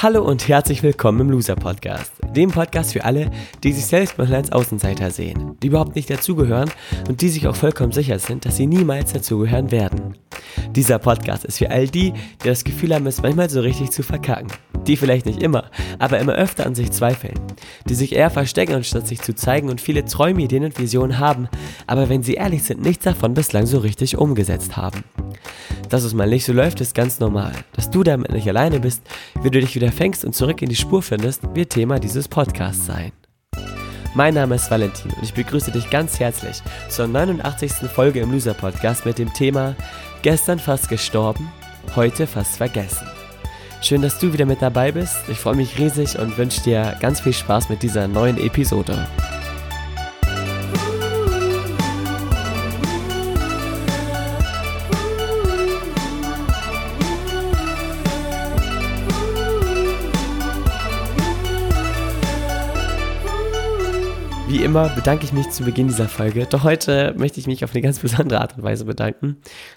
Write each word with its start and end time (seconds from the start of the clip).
Hallo 0.00 0.22
und 0.22 0.46
herzlich 0.46 0.84
willkommen 0.84 1.22
im 1.22 1.30
Loser 1.30 1.56
Podcast, 1.56 2.12
dem 2.32 2.52
Podcast 2.52 2.92
für 2.92 3.04
alle, 3.04 3.32
die 3.64 3.72
sich 3.72 3.84
selbst 3.84 4.16
mal 4.16 4.32
als 4.32 4.52
Außenseiter 4.52 5.10
sehen, 5.10 5.56
die 5.60 5.66
überhaupt 5.66 5.96
nicht 5.96 6.08
dazugehören 6.08 6.70
und 7.08 7.20
die 7.20 7.28
sich 7.28 7.48
auch 7.48 7.56
vollkommen 7.56 7.90
sicher 7.90 8.20
sind, 8.20 8.44
dass 8.44 8.54
sie 8.54 8.68
niemals 8.68 9.12
dazugehören 9.12 9.72
werden. 9.72 10.16
Dieser 10.78 11.00
Podcast 11.00 11.44
ist 11.44 11.58
für 11.58 11.72
all 11.72 11.88
die, 11.88 12.12
die 12.12 12.46
das 12.46 12.62
Gefühl 12.62 12.94
haben, 12.94 13.04
es 13.08 13.20
manchmal 13.20 13.50
so 13.50 13.60
richtig 13.60 13.90
zu 13.90 14.04
verkacken, 14.04 14.46
die 14.86 14.96
vielleicht 14.96 15.26
nicht 15.26 15.42
immer, 15.42 15.72
aber 15.98 16.20
immer 16.20 16.34
öfter 16.34 16.66
an 16.66 16.76
sich 16.76 16.92
zweifeln, 16.92 17.34
die 17.88 17.96
sich 17.96 18.14
eher 18.14 18.30
verstecken, 18.30 18.74
anstatt 18.74 19.08
sich 19.08 19.20
zu 19.20 19.34
zeigen 19.34 19.70
und 19.70 19.80
viele 19.80 20.04
Träume, 20.04 20.42
Ideen 20.42 20.62
und 20.62 20.78
Visionen 20.78 21.18
haben, 21.18 21.48
aber 21.88 22.08
wenn 22.08 22.22
sie 22.22 22.34
ehrlich 22.34 22.62
sind, 22.62 22.80
nichts 22.80 23.02
davon 23.02 23.34
bislang 23.34 23.66
so 23.66 23.78
richtig 23.78 24.18
umgesetzt 24.18 24.76
haben. 24.76 25.02
Dass 25.88 26.04
es 26.04 26.14
mal 26.14 26.28
nicht 26.28 26.44
so 26.44 26.52
läuft, 26.52 26.80
ist 26.80 26.94
ganz 26.94 27.18
normal. 27.18 27.54
Dass 27.72 27.90
du 27.90 28.04
damit 28.04 28.30
nicht 28.30 28.46
alleine 28.46 28.78
bist, 28.78 29.02
wie 29.42 29.50
du 29.50 29.58
dich 29.58 29.74
wieder 29.74 29.90
fängst 29.90 30.24
und 30.24 30.36
zurück 30.36 30.62
in 30.62 30.68
die 30.68 30.76
Spur 30.76 31.02
findest, 31.02 31.56
wird 31.56 31.70
Thema 31.70 31.98
dieses 31.98 32.28
Podcasts 32.28 32.86
sein. 32.86 33.10
Mein 34.14 34.34
Name 34.34 34.54
ist 34.54 34.70
Valentin 34.70 35.12
und 35.12 35.22
ich 35.22 35.34
begrüße 35.34 35.70
dich 35.70 35.90
ganz 35.90 36.18
herzlich 36.18 36.62
zur 36.88 37.06
89. 37.06 37.72
Folge 37.94 38.20
im 38.20 38.32
Loser 38.32 38.54
Podcast 38.54 39.04
mit 39.04 39.18
dem 39.18 39.32
Thema 39.34 39.76
Gestern 40.22 40.58
fast 40.58 40.88
gestorben, 40.88 41.48
heute 41.94 42.26
fast 42.26 42.56
vergessen. 42.56 43.06
Schön, 43.80 44.02
dass 44.02 44.18
du 44.18 44.32
wieder 44.32 44.46
mit 44.46 44.60
dabei 44.60 44.90
bist. 44.90 45.16
Ich 45.28 45.38
freue 45.38 45.54
mich 45.54 45.78
riesig 45.78 46.18
und 46.18 46.36
wünsche 46.36 46.60
dir 46.62 46.96
ganz 47.00 47.20
viel 47.20 47.32
Spaß 47.32 47.68
mit 47.68 47.84
dieser 47.84 48.08
neuen 48.08 48.36
Episode. 48.36 49.06
Wie 64.58 64.64
immer 64.64 64.88
bedanke 64.88 65.24
ich 65.24 65.32
mich 65.32 65.50
zu 65.50 65.62
Beginn 65.62 65.86
dieser 65.86 66.08
Folge. 66.08 66.44
Doch 66.44 66.64
heute 66.64 67.14
möchte 67.16 67.38
ich 67.38 67.46
mich 67.46 67.62
auf 67.62 67.70
eine 67.70 67.80
ganz 67.80 68.00
besondere 68.00 68.40
Art 68.40 68.56
und 68.56 68.64
Weise 68.64 68.86
bedanken. 68.86 69.36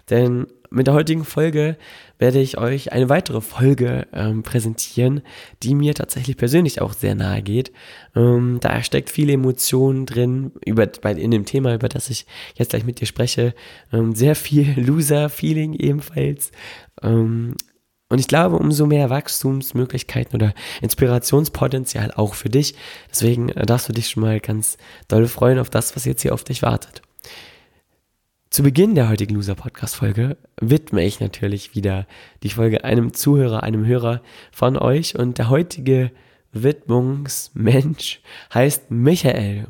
Denn 0.10 0.48
mit 0.72 0.88
der 0.88 0.96
heutigen 0.96 1.24
Folge 1.24 1.78
werde 2.18 2.40
ich 2.40 2.58
euch 2.58 2.92
eine 2.92 3.08
weitere 3.08 3.42
Folge 3.42 4.08
ähm, 4.12 4.42
präsentieren, 4.42 5.22
die 5.62 5.76
mir 5.76 5.94
tatsächlich 5.94 6.36
persönlich 6.36 6.82
auch 6.82 6.94
sehr 6.94 7.14
nahe 7.14 7.44
geht. 7.44 7.72
Ähm, 8.16 8.58
da 8.60 8.82
steckt 8.82 9.12
viele 9.12 9.34
Emotionen 9.34 10.08
drin 10.08 10.52
über, 10.66 10.90
in 11.12 11.30
dem 11.30 11.46
Thema, 11.46 11.76
über 11.76 11.88
das 11.88 12.10
ich 12.10 12.26
jetzt 12.56 12.72
gleich 12.72 12.84
mit 12.84 13.00
dir 13.00 13.06
spreche. 13.06 13.54
Ähm, 13.94 14.16
sehr 14.16 14.36
viel 14.36 14.74
Loser-Feeling 14.84 15.74
ebenfalls. 15.74 16.52
Und 18.12 18.20
ich 18.20 18.28
glaube, 18.28 18.58
umso 18.58 18.86
mehr 18.86 19.10
Wachstumsmöglichkeiten 19.10 20.36
oder 20.36 20.54
Inspirationspotenzial 20.82 22.12
auch 22.12 22.34
für 22.34 22.50
dich. 22.50 22.76
Deswegen 23.10 23.50
äh, 23.50 23.66
darfst 23.66 23.88
du 23.88 23.94
dich 23.94 24.10
schon 24.10 24.22
mal 24.22 24.40
ganz 24.42 24.78
doll 25.08 25.28
freuen 25.28 25.60
auf 25.60 25.70
das, 25.70 25.96
was 25.96 26.04
jetzt 26.04 26.22
hier 26.22 26.34
auf 26.34 26.44
dich 26.44 26.62
wartet. 26.62 27.02
Zu 28.50 28.64
Beginn 28.64 28.96
der 28.96 29.08
heutigen 29.08 29.36
Loser 29.36 29.56
Podcast 29.56 29.96
Folge 29.96 30.36
widme 30.60 31.06
ich 31.06 31.22
natürlich 31.22 31.74
wieder 31.74 32.06
die 32.44 32.50
Folge 32.50 32.84
einem 32.84 33.14
Zuhörer, 33.14 33.64
einem 33.64 33.86
Hörer 33.86 34.22
von 34.52 34.78
euch 34.78 35.18
und 35.18 35.38
der 35.38 35.50
heutige 35.50 36.12
Widmungsmensch 36.52 38.20
heißt 38.54 38.92
Michael. 38.92 39.68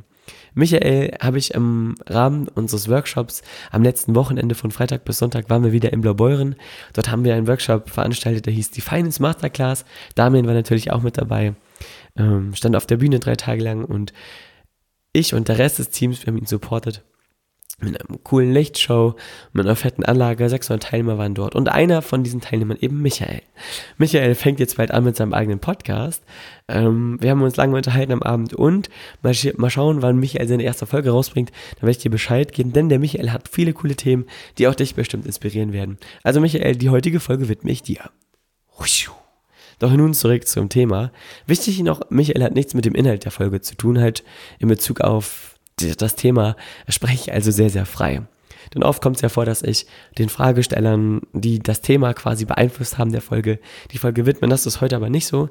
Michael 0.54 1.16
habe 1.22 1.38
ich 1.38 1.54
im 1.54 1.96
Rahmen 2.06 2.48
unseres 2.50 2.90
Workshops 2.90 3.42
am 3.72 3.84
letzten 3.84 4.16
Wochenende 4.16 4.56
von 4.56 4.72
Freitag 4.72 5.06
bis 5.06 5.18
Sonntag 5.18 5.50
waren 5.50 5.64
wir 5.64 5.72
wieder 5.72 5.94
in 5.94 6.02
Blaubeuren. 6.02 6.56
Dort 6.94 7.10
haben 7.10 7.24
wir 7.24 7.36
einen 7.36 7.48
Workshop 7.48 7.90
veranstaltet, 7.90 8.46
der 8.46 8.54
hieß 8.54 8.72
die 8.72 8.82
Finance 8.82 9.22
Masterclass. 9.22 9.86
Damien 10.16 10.48
war 10.48 10.54
natürlich 10.54 10.92
auch 10.92 11.02
mit 11.02 11.18
dabei, 11.18 11.54
ähm, 12.18 12.54
stand 12.54 12.76
auf 12.76 12.86
der 12.86 12.98
Bühne 12.98 13.20
drei 13.20 13.36
Tage 13.36 13.64
lang 13.64 13.86
und 13.86 14.14
ich 15.14 15.34
und 15.34 15.48
der 15.48 15.58
Rest 15.58 15.80
des 15.80 15.90
Teams, 15.90 16.26
wir 16.26 16.28
haben 16.32 16.38
ihn 16.38 16.46
supportet 16.46 17.04
mit 17.84 18.00
einer 18.00 18.20
coolen 18.20 18.54
Lichtshow, 18.54 19.16
mit 19.54 19.66
einer 19.66 19.76
fetten 19.76 20.04
Anlage, 20.04 20.48
600 20.48 20.84
Teilnehmer 20.84 21.18
waren 21.18 21.34
dort 21.34 21.56
und 21.56 21.70
einer 21.70 22.02
von 22.02 22.24
diesen 22.24 22.42
Teilnehmern 22.42 22.78
eben 22.80 23.02
Michael. 23.02 23.42
Michael 23.98 24.36
fängt 24.36 24.60
jetzt 24.60 24.78
bald 24.78 24.92
an 24.92 25.04
mit 25.04 25.16
seinem 25.16 25.34
eigenen 25.34 25.60
Podcast. 25.60 26.24
Ähm, 26.68 27.18
wir 27.22 27.32
haben 27.32 27.42
uns 27.42 27.58
lange 27.58 27.76
unterhalten 27.76 28.12
am 28.12 28.24
Abend 28.24 28.54
und 28.54 28.90
mal, 29.22 29.34
mal 29.58 29.70
schauen, 29.70 30.02
wann 30.02 30.18
Michael 30.18 30.48
seine 30.48 30.64
erste 30.64 30.86
Folge 30.86 31.12
rausbringt, 31.12 31.52
dann 31.76 31.84
werde 31.84 31.92
ich 31.92 31.98
dir 32.00 32.12
Bescheid 32.12 32.54
geben, 32.54 32.74
denn 32.74 32.90
der 32.90 33.00
Michael 33.00 33.32
hat 33.32 33.48
viele 33.50 33.74
coole 33.74 33.96
Themen, 33.96 34.26
die 34.58 34.68
auch 34.68 34.76
dich 34.76 34.96
bestimmt 34.96 35.26
inspirieren 35.26 35.74
werden. 35.74 35.98
Also 36.24 36.42
Michael, 36.42 36.76
die 36.76 36.90
heutige 36.90 37.20
Folge 37.20 37.50
widme 37.50 37.72
ich 37.72 37.84
dir. 37.84 38.10
Doch 39.82 39.92
nun 39.92 40.14
zurück 40.14 40.48
zum 40.48 40.70
Thema. 40.70 41.12
Wichtig 41.48 41.82
noch, 41.82 42.02
Michael 42.12 42.44
hat 42.44 42.54
nichts 42.54 42.76
mit 42.76 42.86
dem 42.86 42.94
Inhalt 42.94 43.26
der 43.26 43.32
Folge 43.32 43.62
zu 43.62 43.76
tun, 43.76 44.00
halt 44.00 44.24
in 44.60 44.68
Bezug 44.68 45.02
auf 45.02 45.51
das 45.98 46.16
Thema 46.16 46.56
spreche 46.88 47.30
ich 47.30 47.34
also 47.34 47.52
sehr, 47.52 47.70
sehr 47.70 47.86
frei. 47.86 48.22
Denn 48.74 48.84
oft 48.84 49.02
kommt 49.02 49.18
es 49.18 49.22
ja 49.22 49.30
vor, 49.30 49.46
dass 49.46 49.64
ich 49.64 49.86
den 50.18 50.30
Fragestellern, 50.30 51.22
die 51.34 51.60
das 51.60 51.82
Thema 51.82 52.14
quasi 52.14 52.46
beeinflusst 52.46 52.98
haben 52.98 53.12
der 53.12 53.22
Folge, 53.22 53.60
die 53.92 53.98
Folge 53.98 54.26
widmen. 54.26 54.50
Das 54.50 54.66
ist 54.66 54.82
heute 54.82 54.96
aber 54.96 55.10
nicht 55.10 55.28
so. 55.28 55.50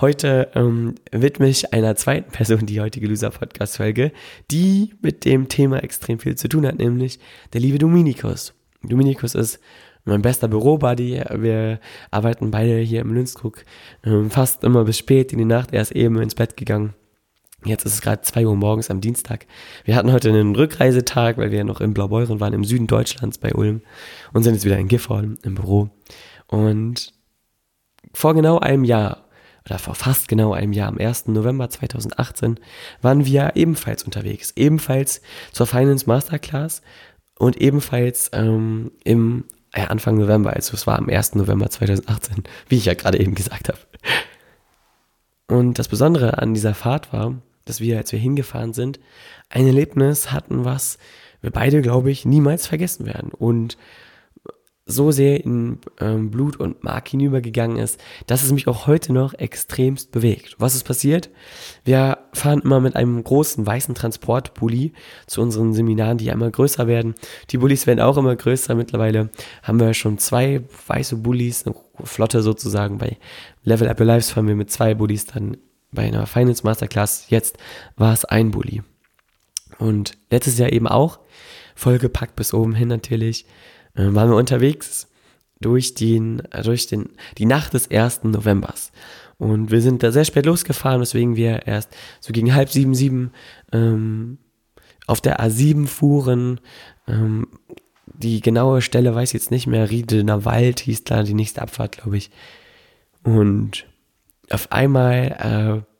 Heute 0.00 0.50
ähm, 0.54 0.94
widme 1.10 1.48
ich 1.48 1.72
einer 1.72 1.96
zweiten 1.96 2.30
Person 2.30 2.66
die 2.66 2.80
heutige 2.80 3.06
Loser-Podcast-Folge, 3.08 4.12
die 4.50 4.94
mit 5.02 5.24
dem 5.24 5.48
Thema 5.48 5.82
extrem 5.82 6.18
viel 6.18 6.36
zu 6.36 6.48
tun 6.48 6.66
hat, 6.66 6.78
nämlich 6.78 7.18
der 7.52 7.60
liebe 7.60 7.78
Dominikus. 7.78 8.54
Dominikus 8.82 9.34
ist 9.34 9.60
mein 10.04 10.22
bester 10.22 10.48
Bürobuddy. 10.48 11.22
Wir 11.34 11.78
arbeiten 12.10 12.50
beide 12.50 12.78
hier 12.78 13.02
im 13.02 13.12
Lünzkrug 13.12 13.64
ähm, 14.04 14.30
fast 14.30 14.64
immer 14.64 14.84
bis 14.84 14.98
spät 14.98 15.32
in 15.32 15.38
die 15.38 15.44
Nacht. 15.44 15.72
Er 15.72 15.82
ist 15.82 15.92
eben 15.92 16.20
ins 16.20 16.34
Bett 16.34 16.56
gegangen. 16.56 16.94
Jetzt 17.64 17.84
ist 17.84 17.94
es 17.94 18.00
gerade 18.00 18.22
zwei 18.22 18.46
Uhr 18.46 18.56
morgens 18.56 18.90
am 18.90 19.00
Dienstag. 19.00 19.46
Wir 19.84 19.94
hatten 19.94 20.12
heute 20.12 20.30
einen 20.30 20.56
Rückreisetag, 20.56 21.38
weil 21.38 21.52
wir 21.52 21.58
ja 21.58 21.64
noch 21.64 21.80
in 21.80 21.94
Blaubeuren 21.94 22.40
waren, 22.40 22.54
im 22.54 22.64
Süden 22.64 22.88
Deutschlands 22.88 23.38
bei 23.38 23.54
Ulm 23.54 23.82
und 24.32 24.42
sind 24.42 24.54
jetzt 24.54 24.64
wieder 24.64 24.78
in 24.78 24.88
Gifhorn 24.88 25.38
im 25.42 25.54
Büro. 25.54 25.90
Und 26.48 27.14
vor 28.12 28.34
genau 28.34 28.58
einem 28.58 28.82
Jahr, 28.82 29.28
oder 29.64 29.78
vor 29.78 29.94
fast 29.94 30.26
genau 30.26 30.52
einem 30.52 30.72
Jahr, 30.72 30.88
am 30.88 30.98
1. 30.98 31.28
November 31.28 31.70
2018, 31.70 32.58
waren 33.00 33.24
wir 33.24 33.52
ebenfalls 33.54 34.02
unterwegs. 34.02 34.52
Ebenfalls 34.56 35.22
zur 35.52 35.66
Finance 35.68 36.06
Masterclass 36.06 36.82
und 37.38 37.60
ebenfalls 37.60 38.30
ähm, 38.32 38.90
im 39.04 39.44
ja, 39.76 39.84
Anfang 39.84 40.18
November, 40.18 40.52
also 40.52 40.74
es 40.74 40.86
war 40.88 40.98
am 40.98 41.08
1. 41.08 41.36
November 41.36 41.70
2018, 41.70 42.42
wie 42.68 42.76
ich 42.76 42.86
ja 42.86 42.94
gerade 42.94 43.20
eben 43.20 43.36
gesagt 43.36 43.68
habe. 43.68 43.78
Und 45.48 45.78
das 45.78 45.88
Besondere 45.88 46.38
an 46.38 46.54
dieser 46.54 46.74
Fahrt 46.74 47.12
war, 47.12 47.34
dass 47.64 47.80
wir, 47.80 47.98
als 47.98 48.12
wir 48.12 48.18
hingefahren 48.18 48.72
sind, 48.72 49.00
ein 49.48 49.66
Erlebnis 49.66 50.32
hatten, 50.32 50.64
was 50.64 50.98
wir 51.40 51.50
beide, 51.50 51.82
glaube 51.82 52.10
ich, 52.10 52.24
niemals 52.24 52.66
vergessen 52.66 53.06
werden. 53.06 53.30
Und 53.32 53.76
so 54.84 55.12
sehr 55.12 55.44
in 55.44 55.78
ähm, 56.00 56.30
Blut 56.30 56.56
und 56.56 56.82
Mark 56.82 57.08
hinübergegangen 57.08 57.78
ist, 57.78 58.00
dass 58.26 58.42
es 58.42 58.52
mich 58.52 58.66
auch 58.66 58.86
heute 58.86 59.12
noch 59.12 59.32
extremst 59.34 60.10
bewegt. 60.10 60.56
Was 60.58 60.74
ist 60.74 60.84
passiert? 60.84 61.30
Wir 61.84 62.18
fahren 62.32 62.62
immer 62.64 62.80
mit 62.80 62.96
einem 62.96 63.22
großen 63.22 63.64
weißen 63.64 63.94
Transportbully 63.94 64.92
zu 65.26 65.40
unseren 65.40 65.72
Seminaren, 65.72 66.18
die 66.18 66.28
immer 66.28 66.50
größer 66.50 66.88
werden. 66.88 67.14
Die 67.50 67.58
Bullis 67.58 67.86
werden 67.86 68.00
auch 68.00 68.16
immer 68.16 68.34
größer. 68.34 68.74
Mittlerweile 68.74 69.30
haben 69.62 69.78
wir 69.78 69.94
schon 69.94 70.18
zwei 70.18 70.62
weiße 70.88 71.16
Bullies, 71.16 71.64
eine 71.64 71.76
Flotte 72.02 72.42
sozusagen. 72.42 72.98
Bei 72.98 73.18
Level 73.62 73.88
Up 73.88 74.00
Your 74.00 74.06
Lives 74.06 74.30
fahren 74.30 74.48
wir 74.48 74.56
mit 74.56 74.70
zwei 74.70 74.94
Bullies 74.94 75.26
dann 75.26 75.58
bei 75.92 76.02
einer 76.02 76.26
Finance 76.26 76.64
Masterclass. 76.64 77.26
Jetzt 77.28 77.58
war 77.96 78.12
es 78.12 78.24
ein 78.24 78.50
Bully. 78.50 78.82
Und 79.78 80.18
letztes 80.30 80.58
Jahr 80.58 80.72
eben 80.72 80.88
auch, 80.88 81.20
vollgepackt 81.74 82.36
bis 82.36 82.54
oben 82.54 82.74
hin 82.74 82.88
natürlich, 82.88 83.46
äh, 83.94 84.06
waren 84.08 84.30
wir 84.30 84.36
unterwegs 84.36 85.08
durch 85.60 85.94
den, 85.94 86.40
äh, 86.50 86.62
durch 86.62 86.86
den, 86.86 87.10
die 87.38 87.46
Nacht 87.46 87.74
des 87.74 87.90
1. 87.90 88.24
Novembers. 88.24 88.92
Und 89.38 89.70
wir 89.70 89.80
sind 89.80 90.02
da 90.02 90.12
sehr 90.12 90.24
spät 90.24 90.46
losgefahren, 90.46 91.00
weswegen 91.00 91.36
wir 91.36 91.66
erst 91.66 91.90
so 92.20 92.32
gegen 92.32 92.54
halb 92.54 92.68
sieben, 92.68 92.94
sieben 92.94 93.32
ähm, 93.72 94.38
auf 95.06 95.20
der 95.20 95.40
A7 95.40 95.86
fuhren. 95.86 96.60
Ähm, 97.08 97.48
die 98.06 98.40
genaue 98.40 98.82
Stelle 98.82 99.14
weiß 99.14 99.30
ich 99.30 99.34
jetzt 99.34 99.50
nicht 99.50 99.66
mehr. 99.66 99.90
Riedener 99.90 100.44
Wald 100.44 100.80
hieß 100.80 101.04
da 101.04 101.22
die 101.22 101.34
nächste 101.34 101.62
Abfahrt, 101.62 101.98
glaube 101.98 102.18
ich. 102.18 102.30
Und 103.24 103.86
auf 104.52 104.70
einmal, 104.72 105.84
äh, 105.84 105.92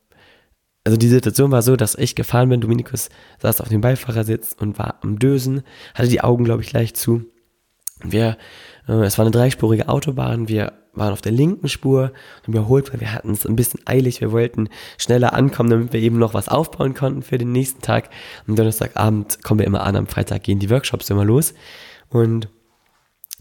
also 0.84 0.96
die 0.96 1.08
Situation 1.08 1.50
war 1.50 1.62
so, 1.62 1.76
dass 1.76 1.94
ich 1.94 2.14
gefahren 2.14 2.48
bin. 2.48 2.60
Dominikus 2.60 3.08
saß 3.38 3.60
auf 3.60 3.68
dem 3.68 3.80
Beifahrersitz 3.80 4.56
und 4.58 4.78
war 4.78 4.96
am 5.02 5.18
Dösen, 5.18 5.62
hatte 5.94 6.08
die 6.08 6.20
Augen, 6.20 6.44
glaube 6.44 6.62
ich, 6.62 6.72
leicht 6.72 6.96
zu. 6.96 7.24
Wir, 8.02 8.36
äh, 8.88 8.92
es 9.04 9.18
war 9.18 9.24
eine 9.24 9.30
dreispurige 9.30 9.88
Autobahn, 9.88 10.48
wir 10.48 10.72
waren 10.94 11.12
auf 11.12 11.22
der 11.22 11.32
linken 11.32 11.68
Spur 11.68 12.12
und 12.46 12.54
überholt, 12.54 12.92
weil 12.92 13.00
wir 13.00 13.14
hatten 13.14 13.30
es 13.30 13.46
ein 13.46 13.56
bisschen 13.56 13.80
eilig, 13.86 14.20
wir 14.20 14.32
wollten 14.32 14.68
schneller 14.98 15.32
ankommen, 15.32 15.70
damit 15.70 15.92
wir 15.92 16.00
eben 16.00 16.18
noch 16.18 16.34
was 16.34 16.48
aufbauen 16.48 16.94
konnten 16.94 17.22
für 17.22 17.38
den 17.38 17.52
nächsten 17.52 17.80
Tag. 17.80 18.10
Am 18.46 18.56
Donnerstagabend 18.56 19.42
kommen 19.42 19.60
wir 19.60 19.66
immer 19.66 19.84
an, 19.84 19.96
am 19.96 20.06
Freitag 20.06 20.42
gehen 20.42 20.58
die 20.58 20.70
Workshops 20.70 21.08
immer 21.08 21.24
los. 21.24 21.54
Und 22.10 22.48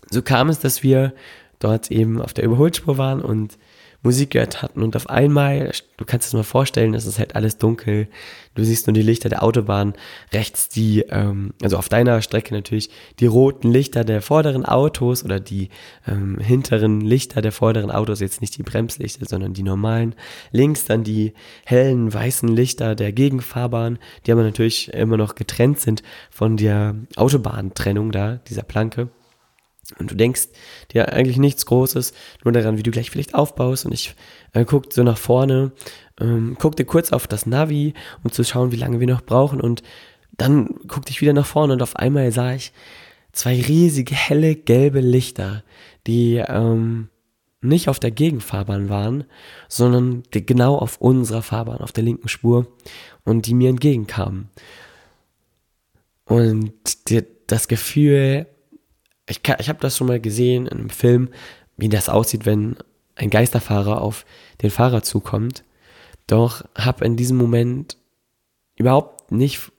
so 0.10 0.22
kam 0.22 0.50
es, 0.50 0.60
dass 0.60 0.84
wir 0.84 1.14
dort 1.60 1.92
eben 1.92 2.22
auf 2.22 2.34
der 2.34 2.46
Überholspur 2.46 2.98
waren 2.98 3.22
und 3.22 3.57
Musik 4.03 4.31
gehört 4.31 4.63
hatten 4.63 4.81
und 4.81 4.95
auf 4.95 5.09
einmal, 5.09 5.71
du 5.98 6.06
kannst 6.06 6.27
es 6.27 6.33
mal 6.33 6.44
vorstellen, 6.44 6.95
es 6.95 7.06
ist 7.06 7.19
halt 7.19 7.36
alles 7.36 7.59
dunkel, 7.59 8.07
du 8.56 8.63
siehst 8.63 8.88
nur 8.88 8.95
die 8.95 9.03
Lichter 9.03 9.30
der 9.30 9.44
Autobahn, 9.44 9.94
rechts 10.33 10.69
die, 10.69 11.01
ähm, 11.09 11.53
also 11.62 11.77
auf 11.77 11.88
deiner 11.88 12.21
Strecke 12.24 12.53
natürlich, 12.53 12.89
die 13.19 13.27
roten 13.27 13.71
Lichter 13.71 14.03
der 14.03 14.24
vorderen 14.24 14.65
Autos 14.65 15.24
oder 15.24 15.39
die 15.39 15.69
ähm, 16.07 16.39
hinteren 16.39 17.01
Lichter 17.01 17.42
der 17.42 17.51
vorderen 17.51 17.92
Autos, 17.92 18.21
jetzt 18.21 18.42
nicht 18.42 18.57
die 18.57 18.63
Bremslichter, 18.63 19.25
sondern 19.27 19.53
die 19.53 19.63
normalen, 19.63 20.15
links 20.51 20.86
dann 20.86 21.04
die 21.04 21.33
hellen 21.65 22.12
weißen 22.12 22.50
Lichter 22.50 22.95
der 22.95 23.12
Gegenfahrbahn, 23.12 24.00
die 24.25 24.31
aber 24.31 24.44
natürlich 24.44 24.92
immer 24.94 25.18
noch 25.18 25.36
getrennt 25.36 25.80
sind 25.80 26.01
von 26.31 26.57
der 26.57 26.95
Autobahntrennung 27.18 28.12
da, 28.12 28.39
dieser 28.47 28.63
Planke. 28.63 29.09
Und 30.00 30.12
du 30.12 30.16
denkst 30.16 30.50
dir 30.94 31.14
eigentlich 31.14 31.38
nichts 31.38 31.66
Großes, 31.66 32.14
nur 32.44 32.52
daran, 32.52 32.78
wie 32.78 32.84
du 32.84 32.92
gleich 32.92 33.10
vielleicht 33.10 33.36
aufbaust. 33.36 33.86
Und 33.86 33.94
ich 33.94 34.16
äh, 34.54 34.66
guck 34.66 34.92
so 34.94 35.04
nach 35.04 35.18
vorne, 35.18 35.72
ähm, 36.20 36.56
guckte 36.60 36.86
kurz 36.86 37.12
auf 37.12 37.28
das 37.28 37.46
Navi, 37.46 37.94
um 38.24 38.32
zu 38.32 38.44
schauen, 38.44 38.72
wie 38.72 38.78
lange 38.78 39.00
wir 39.00 39.08
noch 39.08 39.22
brauchen. 39.22 39.62
Und 39.62 39.84
dann 40.32 40.68
guckte 40.88 41.12
ich 41.12 41.22
wieder 41.22 41.34
nach 41.34 41.46
vorne 41.46 41.74
und 41.74 41.82
auf 41.82 41.96
einmal 41.96 42.32
sah 42.32 42.54
ich 42.54 42.72
zwei 43.32 43.62
riesige, 43.62 44.16
helle, 44.16 44.56
gelbe 44.56 45.00
Lichter, 45.00 45.64
die 46.08 46.36
ähm, 46.38 47.10
nicht 47.62 47.90
auf 47.90 48.00
der 48.00 48.12
Gegenfahrbahn 48.12 48.90
waren, 48.90 49.26
sondern 49.68 50.24
genau 50.32 50.78
auf 50.78 51.00
unserer 51.00 51.44
Fahrbahn, 51.44 51.82
auf 51.82 51.92
der 51.92 52.04
linken 52.04 52.28
Spur 52.28 52.68
und 53.24 53.46
die 53.46 53.54
mir 53.54 53.70
entgegenkamen. 53.70 54.50
Und 56.26 57.10
die, 57.10 57.24
das 57.48 57.68
Gefühl, 57.68 58.48
ich, 59.27 59.41
ich 59.59 59.69
habe 59.69 59.79
das 59.79 59.97
schon 59.97 60.07
mal 60.07 60.19
gesehen 60.19 60.68
in 60.68 60.79
einem 60.79 60.89
Film, 60.89 61.29
wie 61.77 61.89
das 61.89 62.09
aussieht, 62.09 62.45
wenn 62.45 62.75
ein 63.15 63.29
Geisterfahrer 63.29 64.01
auf 64.01 64.25
den 64.62 64.71
Fahrer 64.71 65.03
zukommt. 65.03 65.63
Doch 66.27 66.63
habe 66.75 67.06
in 67.06 67.18
diesem 67.18 67.38
Moment 67.38 67.97
überhaupt 68.75 69.31
nicht 69.31 69.71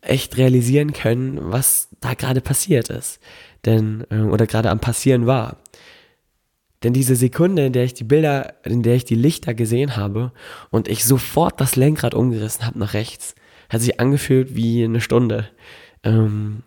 echt 0.00 0.36
realisieren 0.36 0.92
können, 0.92 1.38
was 1.40 1.88
da 2.00 2.14
gerade 2.14 2.40
passiert 2.40 2.90
ist. 2.90 3.20
Denn, 3.64 4.06
äh, 4.10 4.20
oder 4.20 4.46
gerade 4.46 4.70
am 4.70 4.80
passieren 4.80 5.26
war. 5.26 5.56
Denn 6.82 6.92
diese 6.92 7.16
Sekunde, 7.16 7.66
in 7.66 7.72
der 7.72 7.84
ich 7.84 7.94
die 7.94 8.04
Bilder, 8.04 8.54
in 8.64 8.82
der 8.82 8.94
ich 8.94 9.04
die 9.04 9.14
Lichter 9.14 9.54
gesehen 9.54 9.96
habe 9.96 10.32
und 10.70 10.88
ich 10.88 11.04
sofort 11.04 11.60
das 11.60 11.74
Lenkrad 11.74 12.14
umgerissen 12.14 12.66
habe 12.66 12.78
nach 12.78 12.94
rechts, 12.94 13.34
hat 13.68 13.80
sich 13.80 13.98
angefühlt 13.98 14.54
wie 14.54 14.84
eine 14.84 15.00
Stunde. 15.00 15.48
Ähm, 16.04 16.62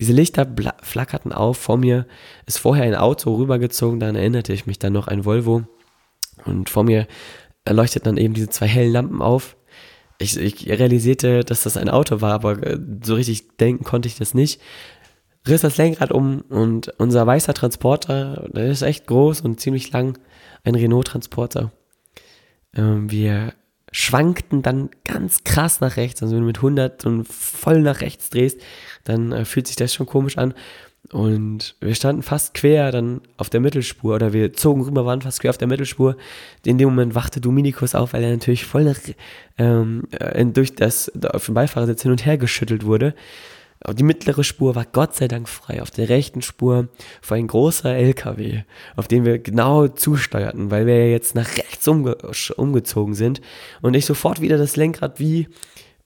diese 0.00 0.14
Lichter 0.14 0.46
flackerten 0.82 1.32
auf. 1.32 1.58
Vor 1.58 1.76
mir 1.76 2.06
ist 2.46 2.58
vorher 2.58 2.84
ein 2.84 2.94
Auto 2.94 3.34
rübergezogen, 3.36 4.00
dann 4.00 4.16
erinnerte 4.16 4.52
ich 4.52 4.66
mich 4.66 4.78
dann 4.78 4.94
noch 4.94 5.06
ein 5.08 5.24
Volvo. 5.26 5.64
Und 6.46 6.70
vor 6.70 6.84
mir 6.84 7.06
erleuchteten 7.64 8.06
dann 8.06 8.16
eben 8.16 8.34
diese 8.34 8.48
zwei 8.48 8.66
hellen 8.66 8.92
Lampen 8.92 9.20
auf. 9.20 9.56
Ich, 10.18 10.38
ich 10.38 10.68
realisierte, 10.68 11.44
dass 11.44 11.62
das 11.62 11.76
ein 11.76 11.90
Auto 11.90 12.20
war, 12.22 12.32
aber 12.32 12.62
äh, 12.62 12.78
so 13.02 13.14
richtig 13.14 13.56
denken 13.58 13.84
konnte 13.84 14.08
ich 14.08 14.16
das 14.16 14.34
nicht. 14.34 14.60
Riss 15.46 15.60
das 15.62 15.76
Lenkrad 15.76 16.12
um 16.12 16.42
und 16.48 16.92
unser 16.98 17.26
weißer 17.26 17.54
Transporter, 17.54 18.48
der 18.52 18.66
ist 18.66 18.82
echt 18.82 19.06
groß 19.06 19.42
und 19.42 19.60
ziemlich 19.60 19.92
lang, 19.92 20.18
ein 20.64 20.74
Renault-Transporter. 20.74 21.72
Ähm, 22.74 23.10
wir 23.10 23.54
schwankten 23.92 24.62
dann 24.62 24.90
ganz 25.04 25.44
krass 25.44 25.80
nach 25.80 25.96
rechts. 25.96 26.22
Also 26.22 26.34
wenn 26.34 26.42
du 26.42 26.46
mit 26.46 26.58
100 26.58 27.06
und 27.06 27.26
voll 27.26 27.80
nach 27.80 28.00
rechts 28.00 28.30
drehst, 28.30 28.60
dann 29.04 29.32
äh, 29.32 29.44
fühlt 29.44 29.66
sich 29.66 29.76
das 29.76 29.94
schon 29.94 30.06
komisch 30.06 30.38
an. 30.38 30.54
Und 31.12 31.74
wir 31.80 31.94
standen 31.94 32.22
fast 32.22 32.54
quer 32.54 32.92
dann 32.92 33.22
auf 33.36 33.50
der 33.50 33.60
Mittelspur 33.60 34.14
oder 34.14 34.32
wir 34.32 34.52
zogen 34.52 34.82
rüber, 34.82 35.04
waren 35.06 35.22
fast 35.22 35.40
quer 35.40 35.50
auf 35.50 35.58
der 35.58 35.66
Mittelspur. 35.66 36.16
In 36.64 36.78
dem 36.78 36.90
Moment 36.90 37.14
wachte 37.14 37.40
Dominikus 37.40 37.94
auf, 37.94 38.12
weil 38.12 38.22
er 38.22 38.30
natürlich 38.30 38.64
voll 38.64 38.84
nach, 38.84 38.98
ähm, 39.58 40.04
äh, 40.12 40.44
durch 40.44 40.74
das 40.76 41.10
auf 41.24 41.46
dem 41.46 41.54
Beifahrersitz 41.54 42.02
hin 42.02 42.12
und 42.12 42.24
her 42.26 42.38
geschüttelt 42.38 42.84
wurde. 42.84 43.14
Die 43.96 44.02
mittlere 44.02 44.44
Spur 44.44 44.74
war 44.74 44.84
Gott 44.84 45.14
sei 45.14 45.26
Dank 45.26 45.48
frei. 45.48 45.80
Auf 45.80 45.90
der 45.90 46.10
rechten 46.10 46.42
Spur 46.42 46.88
war 47.26 47.36
ein 47.36 47.46
großer 47.46 47.94
LKW, 47.94 48.62
auf 48.94 49.08
den 49.08 49.24
wir 49.24 49.38
genau 49.38 49.88
zusteuerten, 49.88 50.70
weil 50.70 50.86
wir 50.86 51.06
ja 51.06 51.10
jetzt 51.10 51.34
nach 51.34 51.56
rechts 51.56 51.88
umge 51.88 52.16
umgezogen 52.56 53.14
sind 53.14 53.40
und 53.80 53.94
ich 53.94 54.04
sofort 54.04 54.42
wieder 54.42 54.58
das 54.58 54.76
Lenkrad 54.76 55.18
wie 55.18 55.48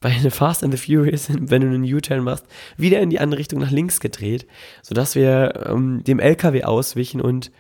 bei 0.01 0.11
Fast 0.31 0.63
and 0.63 0.73
the 0.73 0.79
Furious, 0.79 1.29
wenn 1.31 1.63
du 1.63 1.67
einen 1.67 1.83
U-Turn 1.83 2.23
machst, 2.23 2.47
wieder 2.77 3.01
in 3.01 3.11
die 3.11 3.19
andere 3.19 3.41
Richtung 3.41 3.59
nach 3.59 3.73
links 3.73 3.99
gedreht, 3.99 4.47
sodass 4.83 5.17
wir 5.17 5.67
ähm, 5.67 6.05
dem 6.05 6.21
LKW 6.21 6.63
auswichen 6.63 7.21
und 7.21 7.51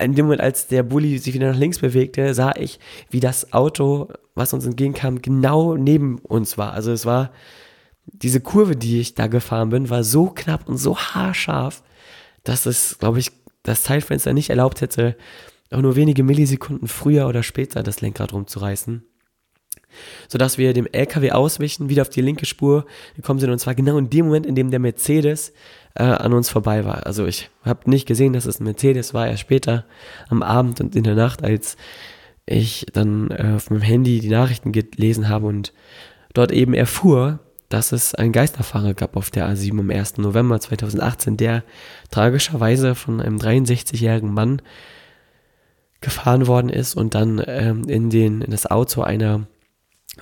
in 0.00 0.14
dem 0.14 0.26
Moment, 0.26 0.42
als 0.42 0.66
der 0.66 0.82
Bulli 0.82 1.18
sich 1.18 1.32
wieder 1.32 1.52
nach 1.52 1.58
links 1.58 1.78
bewegte, 1.78 2.34
sah 2.34 2.52
ich, 2.56 2.80
wie 3.08 3.20
das 3.20 3.52
Auto, 3.52 4.08
was 4.34 4.52
uns 4.52 4.66
entgegenkam, 4.66 5.22
genau 5.22 5.76
neben 5.76 6.18
uns 6.18 6.58
war. 6.58 6.72
Also 6.72 6.90
es 6.90 7.06
war 7.06 7.30
diese 8.06 8.40
Kurve, 8.40 8.76
die 8.76 9.00
ich 9.00 9.14
da 9.14 9.26
gefahren 9.26 9.70
bin, 9.70 9.90
war 9.90 10.04
so 10.04 10.26
knapp 10.26 10.68
und 10.68 10.78
so 10.78 10.96
haarscharf, 10.96 11.82
dass 12.44 12.66
es, 12.66 12.98
glaube 12.98 13.18
ich, 13.18 13.32
das 13.62 13.82
Zeitfenster 13.82 14.32
nicht 14.32 14.50
erlaubt 14.50 14.80
hätte, 14.80 15.16
auch 15.70 15.80
nur 15.80 15.96
wenige 15.96 16.22
Millisekunden 16.22 16.88
früher 16.88 17.26
oder 17.26 17.42
später 17.42 17.82
das 17.82 18.00
Lenkrad 18.00 18.32
rumzureißen. 18.32 19.04
Sodass 20.28 20.58
wir 20.58 20.72
dem 20.72 20.86
LKW 20.86 21.32
auswichen, 21.32 21.88
wieder 21.88 22.02
auf 22.02 22.10
die 22.10 22.20
linke 22.20 22.46
Spur 22.46 22.86
gekommen 23.16 23.40
sind 23.40 23.50
und 23.50 23.58
zwar 23.58 23.74
genau 23.74 23.98
in 23.98 24.10
dem 24.10 24.26
Moment, 24.26 24.46
in 24.46 24.54
dem 24.54 24.70
der 24.70 24.78
Mercedes 24.78 25.52
äh, 25.94 26.02
an 26.02 26.32
uns 26.32 26.50
vorbei 26.50 26.84
war. 26.84 27.06
Also 27.06 27.26
ich 27.26 27.50
habe 27.62 27.90
nicht 27.90 28.06
gesehen, 28.06 28.32
dass 28.32 28.46
es 28.46 28.60
ein 28.60 28.64
Mercedes 28.64 29.14
war, 29.14 29.26
erst 29.26 29.40
später 29.40 29.86
am 30.28 30.42
Abend 30.42 30.80
und 30.80 30.94
in 30.94 31.04
der 31.04 31.14
Nacht, 31.14 31.42
als 31.42 31.76
ich 32.44 32.86
dann 32.92 33.30
äh, 33.30 33.54
auf 33.56 33.70
meinem 33.70 33.82
Handy 33.82 34.20
die 34.20 34.28
Nachrichten 34.28 34.72
gelesen 34.72 35.28
habe 35.28 35.46
und 35.46 35.72
dort 36.34 36.52
eben 36.52 36.74
erfuhr, 36.74 37.40
dass 37.68 37.92
es 37.92 38.14
einen 38.14 38.32
Geisterfahrer 38.32 38.94
gab 38.94 39.16
auf 39.16 39.30
der 39.30 39.48
A7 39.48 39.78
am 39.78 39.90
1. 39.90 40.18
November 40.18 40.60
2018, 40.60 41.36
der 41.36 41.64
tragischerweise 42.10 42.94
von 42.94 43.20
einem 43.20 43.38
63-jährigen 43.38 44.32
Mann 44.32 44.62
gefahren 46.00 46.46
worden 46.46 46.68
ist 46.68 46.94
und 46.94 47.14
dann 47.14 47.42
ähm, 47.46 47.88
in, 47.88 48.10
den, 48.10 48.42
in 48.42 48.50
das 48.50 48.66
Auto 48.66 49.02
einer 49.02 49.46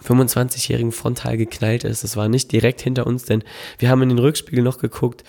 25-jährigen 0.02 0.92
frontal 0.92 1.36
geknallt 1.36 1.84
ist. 1.84 2.04
Das 2.04 2.16
war 2.16 2.28
nicht 2.28 2.50
direkt 2.52 2.80
hinter 2.80 3.06
uns, 3.06 3.24
denn 3.24 3.44
wir 3.78 3.90
haben 3.90 4.02
in 4.02 4.08
den 4.08 4.18
Rückspiegel 4.18 4.64
noch 4.64 4.78
geguckt 4.78 5.24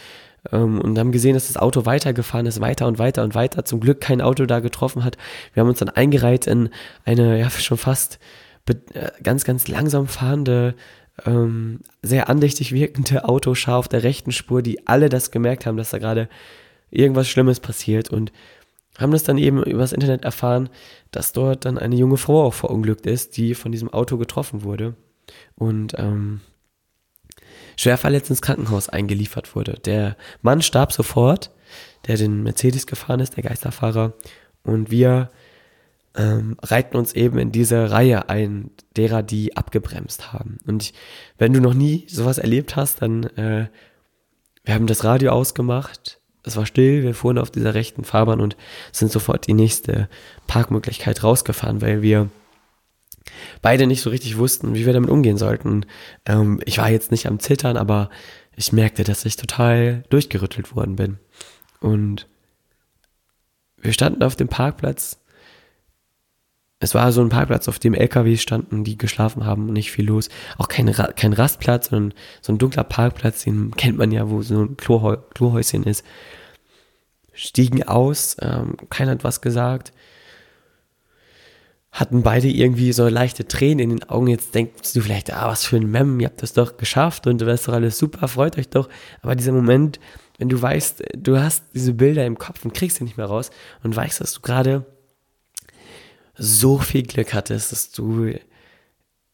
ähm, 0.52 0.80
und 0.80 0.98
haben 0.98 1.12
gesehen, 1.12 1.34
dass 1.34 1.48
das 1.48 1.58
Auto 1.58 1.86
weitergefahren 1.86 2.46
ist, 2.46 2.62
weiter 2.62 2.88
und 2.88 3.00
weiter 3.00 3.24
und 3.24 3.36
weiter. 3.36 3.66
Zum 3.66 3.80
Glück 3.80 4.02
kein 4.02 4.22
Auto 4.22 4.46
da 4.46 4.60
getroffen 4.60 5.04
hat. 5.04 5.18
Wir 5.54 5.62
haben 5.62 5.70
uns 5.70 5.80
dann 5.80 5.90
eingereiht 5.90 6.48
in 6.48 6.70
eine 7.04 7.40
ja 7.40 7.50
schon 7.50 7.78
fast 7.78 8.20
äh, 8.68 9.12
ganz, 9.22 9.44
ganz 9.44 9.68
langsam 9.68 10.08
fahrende 10.08 10.76
ähm, 11.26 11.80
sehr 12.02 12.30
andächtig 12.30 12.72
wirkende 12.74 13.26
Autoschar 13.26 13.78
auf 13.78 13.88
der 13.88 14.04
rechten 14.04 14.32
Spur, 14.32 14.62
die 14.62 14.88
alle 14.88 15.10
das 15.10 15.32
gemerkt 15.32 15.66
haben, 15.66 15.78
dass 15.78 15.92
da 15.92 15.98
gerade 15.98 16.30
irgendwas 16.92 17.30
Schlimmes 17.30 17.60
passiert 17.60 18.10
und 18.10 18.32
haben 18.98 19.12
das 19.12 19.24
dann 19.24 19.38
eben 19.38 19.64
übers 19.64 19.94
Internet 19.94 20.24
erfahren, 20.24 20.70
dass 21.12 21.34
dort 21.34 21.66
dann 21.66 21.78
eine 21.78 21.96
junge 21.96 22.18
Frau 22.18 22.44
auch 22.44 22.54
verunglückt 22.54 23.06
ist, 23.06 23.38
die 23.38 23.54
von 23.54 23.72
diesem 23.72 23.92
Auto 23.92 24.18
getroffen 24.18 24.64
wurde 24.64 24.96
und 25.56 25.96
ähm, 25.98 26.42
schwer 27.78 27.98
verletzt 27.98 28.30
ins 28.30 28.42
Krankenhaus 28.42 28.90
eingeliefert 28.90 29.56
wurde. 29.56 29.74
Der 29.86 30.16
Mann 30.42 30.62
starb 30.62 30.94
sofort, 30.94 31.52
der 32.08 32.18
den 32.18 32.44
Mercedes 32.44 32.88
gefahren 32.88 33.20
ist, 33.20 33.36
der 33.36 33.44
Geisterfahrer, 33.44 34.14
und 34.64 34.92
wir 34.92 35.30
ähm, 36.16 36.58
reiten 36.62 36.98
uns 36.98 37.14
eben 37.14 37.38
in 37.38 37.52
diese 37.52 37.92
Reihe 37.92 38.30
ein, 38.30 38.72
derer, 38.96 39.24
die 39.24 39.58
abgebremst 39.58 40.34
haben. 40.34 40.58
Und 40.66 40.84
ich, 40.84 40.94
wenn 41.38 41.54
du 41.54 41.60
noch 41.60 41.74
nie 41.74 42.06
sowas 42.08 42.38
erlebt 42.38 42.76
hast, 42.76 43.02
dann, 43.02 43.24
äh, 43.36 43.68
wir 44.64 44.74
haben 44.74 44.88
das 44.88 45.04
Radio 45.04 45.32
ausgemacht, 45.32 46.20
es 46.44 46.56
war 46.56 46.66
still, 46.66 47.04
wir 47.04 47.16
fuhren 47.16 47.38
auf 47.38 47.52
dieser 47.52 47.74
rechten 47.74 48.04
Fahrbahn 48.04 48.40
und 48.40 48.56
sind 48.92 49.12
sofort 49.12 49.48
die 49.48 49.54
nächste 49.54 50.08
Parkmöglichkeit 50.48 51.24
rausgefahren, 51.24 51.82
weil 51.82 52.02
wir 52.02 52.30
beide 53.62 53.88
nicht 53.88 54.02
so 54.02 54.12
richtig 54.12 54.38
wussten, 54.38 54.76
wie 54.76 54.86
wir 54.86 54.94
damit 54.94 55.10
umgehen 55.10 55.38
sollten. 55.38 55.86
Ähm, 56.26 56.62
ich 56.66 56.78
war 56.78 56.90
jetzt 56.90 57.12
nicht 57.12 57.28
am 57.28 57.40
Zittern, 57.40 57.78
aber 57.78 58.10
ich 58.56 58.72
merkte, 58.72 59.04
dass 59.04 59.26
ich 59.26 59.36
total 59.36 60.04
durchgerüttelt 60.10 60.76
worden 60.76 60.96
bin. 60.96 61.18
Und 61.80 62.28
wir 63.78 63.94
standen 63.94 64.24
auf 64.24 64.36
dem 64.36 64.48
Parkplatz 64.48 65.20
es 66.86 66.94
war 66.94 67.12
so 67.12 67.22
ein 67.22 67.30
Parkplatz, 67.30 67.68
auf 67.68 67.80
dem 67.80 67.96
LKWs 67.96 68.44
standen, 68.44 68.84
die 68.84 68.96
geschlafen 68.96 69.44
haben 69.44 69.68
und 69.68 69.74
nicht 69.74 69.92
viel 69.92 70.06
los. 70.06 70.30
Auch 70.60 70.68
kein, 70.68 70.92
kein 70.92 71.34
Rastplatz, 71.34 71.90
sondern 71.90 72.14
so 72.42 72.54
ein 72.54 72.60
dunkler 72.60 72.84
Parkplatz, 72.84 73.44
den 73.44 73.72
kennt 73.72 73.98
man 73.98 74.12
ja, 74.12 74.30
wo 74.30 74.44
so 74.44 74.62
ein 74.62 74.78
Klohäu 74.78 75.18
Klohäuschen 75.34 75.84
ist. 75.84 76.06
Stiegen 77.34 77.82
aus, 77.84 78.38
ähm, 78.40 78.78
keiner 78.92 79.12
hat 79.12 79.24
was 79.24 79.42
gesagt. 79.42 79.94
Hatten 81.92 82.22
beide 82.22 82.50
irgendwie 82.50 82.94
so 82.94 83.08
leichte 83.08 83.48
Tränen 83.48 83.80
in 83.80 83.90
den 83.90 84.10
Augen. 84.10 84.28
Jetzt 84.28 84.54
denkst 84.54 84.94
du 84.94 85.02
vielleicht, 85.02 85.34
ah, 85.34 85.48
was 85.48 85.66
für 85.66 85.78
ein 85.78 85.90
Mem, 85.90 86.20
ihr 86.20 86.28
habt 86.28 86.44
das 86.44 86.54
doch 86.54 86.78
geschafft 86.78 87.26
und 87.26 87.42
das 87.42 87.62
ist 87.62 87.68
doch 87.68 87.74
alles 87.74 87.98
super, 87.98 88.28
freut 88.28 88.60
euch 88.60 88.70
doch. 88.70 88.90
Aber 89.24 89.36
dieser 89.36 89.54
Moment, 89.54 90.00
wenn 90.38 90.50
du 90.50 90.62
weißt, 90.62 91.04
du 91.18 91.40
hast 91.40 91.64
diese 91.74 91.94
Bilder 91.94 92.28
im 92.28 92.38
Kopf 92.38 92.64
und 92.64 92.76
kriegst 92.76 92.98
sie 92.98 93.06
nicht 93.06 93.18
mehr 93.18 93.26
raus 93.26 93.50
und 93.82 93.96
weißt, 93.96 94.22
dass 94.22 94.34
du 94.34 94.42
gerade 94.42 94.86
so 96.38 96.78
viel 96.80 97.04
Glück 97.04 97.34
hattest, 97.34 97.72
dass 97.72 97.92
du 97.92 98.34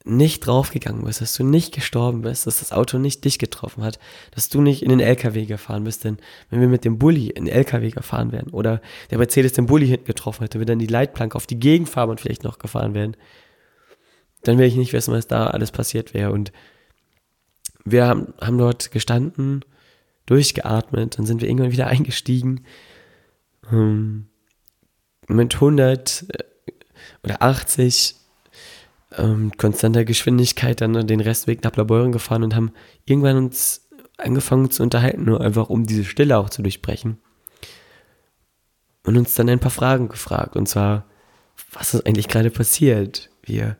nicht 0.04 0.46
draufgegangen 0.46 1.04
bist, 1.04 1.22
dass 1.22 1.36
du 1.36 1.44
nicht 1.44 1.74
gestorben 1.74 2.22
bist, 2.22 2.48
dass 2.48 2.60
das 2.60 2.72
Auto 2.72 2.98
nicht 2.98 3.24
dich 3.24 3.38
getroffen 3.38 3.84
hat, 3.84 4.00
dass 4.32 4.50
du 4.50 4.62
nicht 4.62 4.82
in 4.82 4.90
den 4.90 5.00
LKW 5.00 5.46
gefahren 5.46 5.84
bist, 5.84 6.04
denn 6.04 6.18
wenn 6.50 6.60
wir 6.60 6.68
mit 6.68 6.86
dem 6.86 6.98
Bulli 6.98 7.28
in 7.30 7.46
den 7.46 7.54
LKW 7.54 7.92
gefahren 7.92 8.32
wären 8.32 8.50
oder 8.50 8.82
der 9.12 9.20
Mercedes 9.20 9.54
den 9.54 9.68
Bulli 9.68 9.88
hinten 9.88 10.06
getroffen 10.06 10.44
hätte, 10.44 10.60
wir 10.60 10.66
dann 10.66 10.80
die 10.80 10.88
Leitplanke 10.88 11.36
auf 11.36 11.46
die 11.46 11.60
Gegenfahrbahn 11.60 12.18
vielleicht 12.18 12.44
noch 12.44 12.58
gefahren 12.58 12.96
wären, 12.96 13.16
dann 14.44 14.58
will 14.58 14.66
ich 14.66 14.76
nicht 14.76 14.94
wissen, 14.94 15.14
was 15.14 15.28
da 15.28 15.48
alles 15.48 15.72
passiert 15.72 16.16
wäre. 16.16 16.32
Und 16.32 16.52
wir 17.86 18.08
haben, 18.08 18.34
haben 18.42 18.58
dort 18.58 18.92
gestanden, 18.92 19.64
durchgeatmet, 20.26 21.18
dann 21.18 21.26
sind 21.26 21.42
wir 21.42 21.48
irgendwann 21.48 21.72
wieder 21.72 21.88
eingestiegen, 21.88 22.66
ähm, 23.72 24.28
mit 25.28 25.54
100 25.56 26.26
äh, 26.30 26.44
oder 27.24 27.42
80 27.42 28.16
ähm, 29.18 29.52
konstanter 29.58 30.06
Geschwindigkeit 30.06 30.82
dann 30.82 31.08
den 31.08 31.20
Restweg 31.20 31.64
nach 31.64 31.72
Blaubeuren 31.72 32.12
gefahren 32.12 32.44
und 32.44 32.56
haben 32.56 32.72
irgendwann 33.06 33.38
uns 33.38 33.90
angefangen 34.18 34.72
zu 34.72 34.84
unterhalten, 34.84 35.26
nur 35.26 35.42
einfach 35.42 35.70
um 35.70 35.86
diese 35.86 36.06
Stille 36.06 36.38
auch 36.38 36.50
zu 36.50 36.62
durchbrechen. 36.62 37.20
Und 39.04 39.18
uns 39.18 39.34
dann 39.34 39.50
ein 39.50 39.60
paar 39.60 39.72
Fragen 39.72 40.10
gefragt, 40.10 40.56
und 40.56 40.68
zwar, 40.68 41.06
was 41.72 41.94
ist 41.94 42.06
eigentlich 42.06 42.28
gerade 42.28 42.52
passiert? 42.52 43.30
Wir 43.42 43.78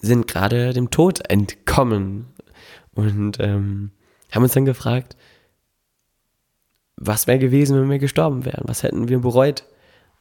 sind 0.00 0.26
gerade 0.26 0.72
dem 0.72 0.90
Tod 0.90 1.28
entkommen 1.28 2.26
und 2.92 3.38
ähm, 3.40 3.90
haben 4.32 4.42
uns 4.42 4.52
dann 4.52 4.64
gefragt, 4.64 5.16
was 6.96 7.26
wäre 7.26 7.38
gewesen, 7.38 7.80
wenn 7.80 7.90
wir 7.90 7.98
gestorben 7.98 8.44
wären? 8.44 8.64
Was 8.66 8.82
hätten 8.82 9.08
wir 9.08 9.20
bereut? 9.20 9.64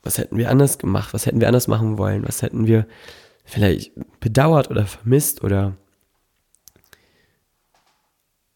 Was 0.08 0.18
hätten 0.18 0.38
wir 0.38 0.50
anders 0.50 0.78
gemacht? 0.78 1.14
Was 1.14 1.26
hätten 1.26 1.42
wir 1.42 1.48
anders 1.48 1.68
machen 1.68 1.98
wollen? 1.98 2.26
Was 2.26 2.42
hätten 2.42 2.66
wir 2.66 2.88
vielleicht 3.44 3.92
bedauert 4.22 4.72
oder 4.72 4.86
vermisst 4.86 5.44
oder 5.44 5.76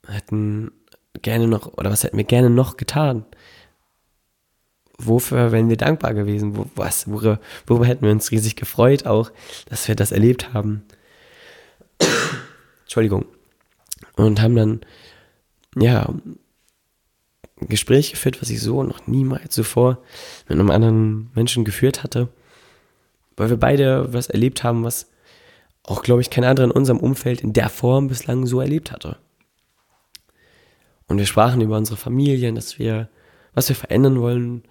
hätten 0.08 0.72
gerne 1.22 1.50
noch, 1.50 1.74
oder 1.74 1.91
was 1.91 2.05
hätten 2.05 2.15
wir 2.15 2.24
gerne 2.24 2.50
noch 2.50 2.77
getan? 2.77 3.25
Wofür 4.98 5.51
wären 5.51 5.67
wir 5.67 5.75
dankbar 5.75 6.13
gewesen? 6.13 6.55
Wo, 6.55 6.67
was, 6.75 7.12
worüber, 7.12 7.41
worüber 7.67 7.86
hätten 7.86 8.05
wir 8.05 8.12
uns 8.13 8.31
riesig 8.31 8.55
gefreut 8.55 9.05
auch, 9.05 9.29
dass 9.65 9.89
wir 9.89 9.96
das 9.96 10.13
erlebt 10.13 10.53
haben? 10.53 10.86
Entschuldigung. 12.84 13.25
Und 14.15 14.41
haben 14.41 14.55
dann, 14.55 14.81
ja, 15.75 16.13
Gespräch 17.68 18.12
geführt, 18.12 18.41
was 18.41 18.50
ich 18.50 18.62
so 18.62 18.84
noch 18.84 19.08
niemals 19.08 19.53
zuvor 19.53 20.00
mit 20.48 20.60
einem 20.60 20.72
anderen 20.72 21.30
Menschen 21.34 21.65
geführt 21.65 22.03
hatte 22.03 22.30
weil 23.41 23.50
wir 23.50 23.58
beide 23.58 24.13
was 24.13 24.30
erlebt 24.30 24.63
haben, 24.63 24.84
was 24.84 25.10
auch, 25.84 26.03
glaube 26.03 26.22
ich, 26.22 26.30
kein 26.30 26.44
anderer 26.44 26.65
in 26.65 26.72
unserem 26.72 27.00
Umfeld 27.00 27.41
in 27.41 27.53
der 27.53 27.70
Form 27.70 28.08
bislang 28.08 28.46
so 28.46 28.62
erlebt 28.62 28.91
hatte. 28.91 29.18
Und 31.08 31.18
wir 31.18 31.25
sprachen 31.25 31.60
über 31.62 31.75
unsere 31.75 31.98
Familien, 31.98 32.53
dass 32.53 32.77
wir, 32.77 33.10
was 33.53 33.68
wir 33.68 33.75
verändern 33.75 34.22
wollen, 34.22 34.63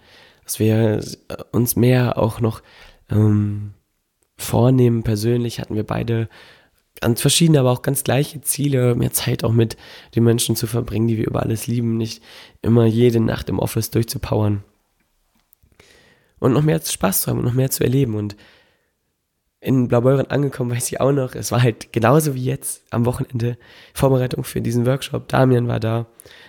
dass 0.45 0.59
wir 0.59 1.03
uns 1.51 1.75
mehr 1.75 2.17
auch 2.17 2.39
noch 2.39 2.61
ähm, 3.09 3.73
vornehmen. 4.37 5.03
Persönlich 5.03 5.59
hatten 5.59 5.75
wir 5.75 5.85
beide 5.85 6.29
ganz 6.99 7.21
verschiedene, 7.21 7.59
aber 7.59 7.71
auch 7.71 7.81
ganz 7.81 8.03
gleiche 8.03 8.41
Ziele, 8.41 8.95
mehr 8.95 9.11
Zeit 9.11 9.43
auch 9.43 9.53
mit 9.53 9.77
den 10.15 10.23
Menschen 10.23 10.55
zu 10.55 10.67
verbringen, 10.67 11.07
die 11.07 11.17
wir 11.17 11.27
über 11.27 11.41
alles 11.41 11.67
lieben, 11.67 11.97
nicht 11.97 12.21
immer 12.61 12.85
jede 12.85 13.19
Nacht 13.19 13.49
im 13.49 13.59
Office 13.59 13.91
durchzupowern. 13.91 14.63
Und 16.39 16.53
noch 16.53 16.63
mehr 16.63 16.81
Spaß 16.81 17.21
zu 17.21 17.31
haben 17.31 17.39
und 17.39 17.45
noch 17.45 17.53
mehr 17.53 17.69
zu 17.69 17.83
erleben. 17.83 18.15
Und 18.15 18.35
in 19.61 19.87
Blaubeuren 19.87 20.25
angekommen, 20.27 20.71
weiß 20.75 20.91
ich 20.91 20.99
auch 20.99 21.11
noch. 21.11 21.35
Es 21.35 21.51
war 21.51 21.61
halt 21.61 21.93
genauso 21.93 22.35
wie 22.35 22.43
jetzt 22.43 22.83
am 22.89 23.05
Wochenende 23.05 23.57
Vorbereitung 23.93 24.43
für 24.43 24.61
diesen 24.61 24.85
Workshop. 24.85 25.27
Damian 25.27 25.67
war 25.67 25.79
da, 25.79 26.07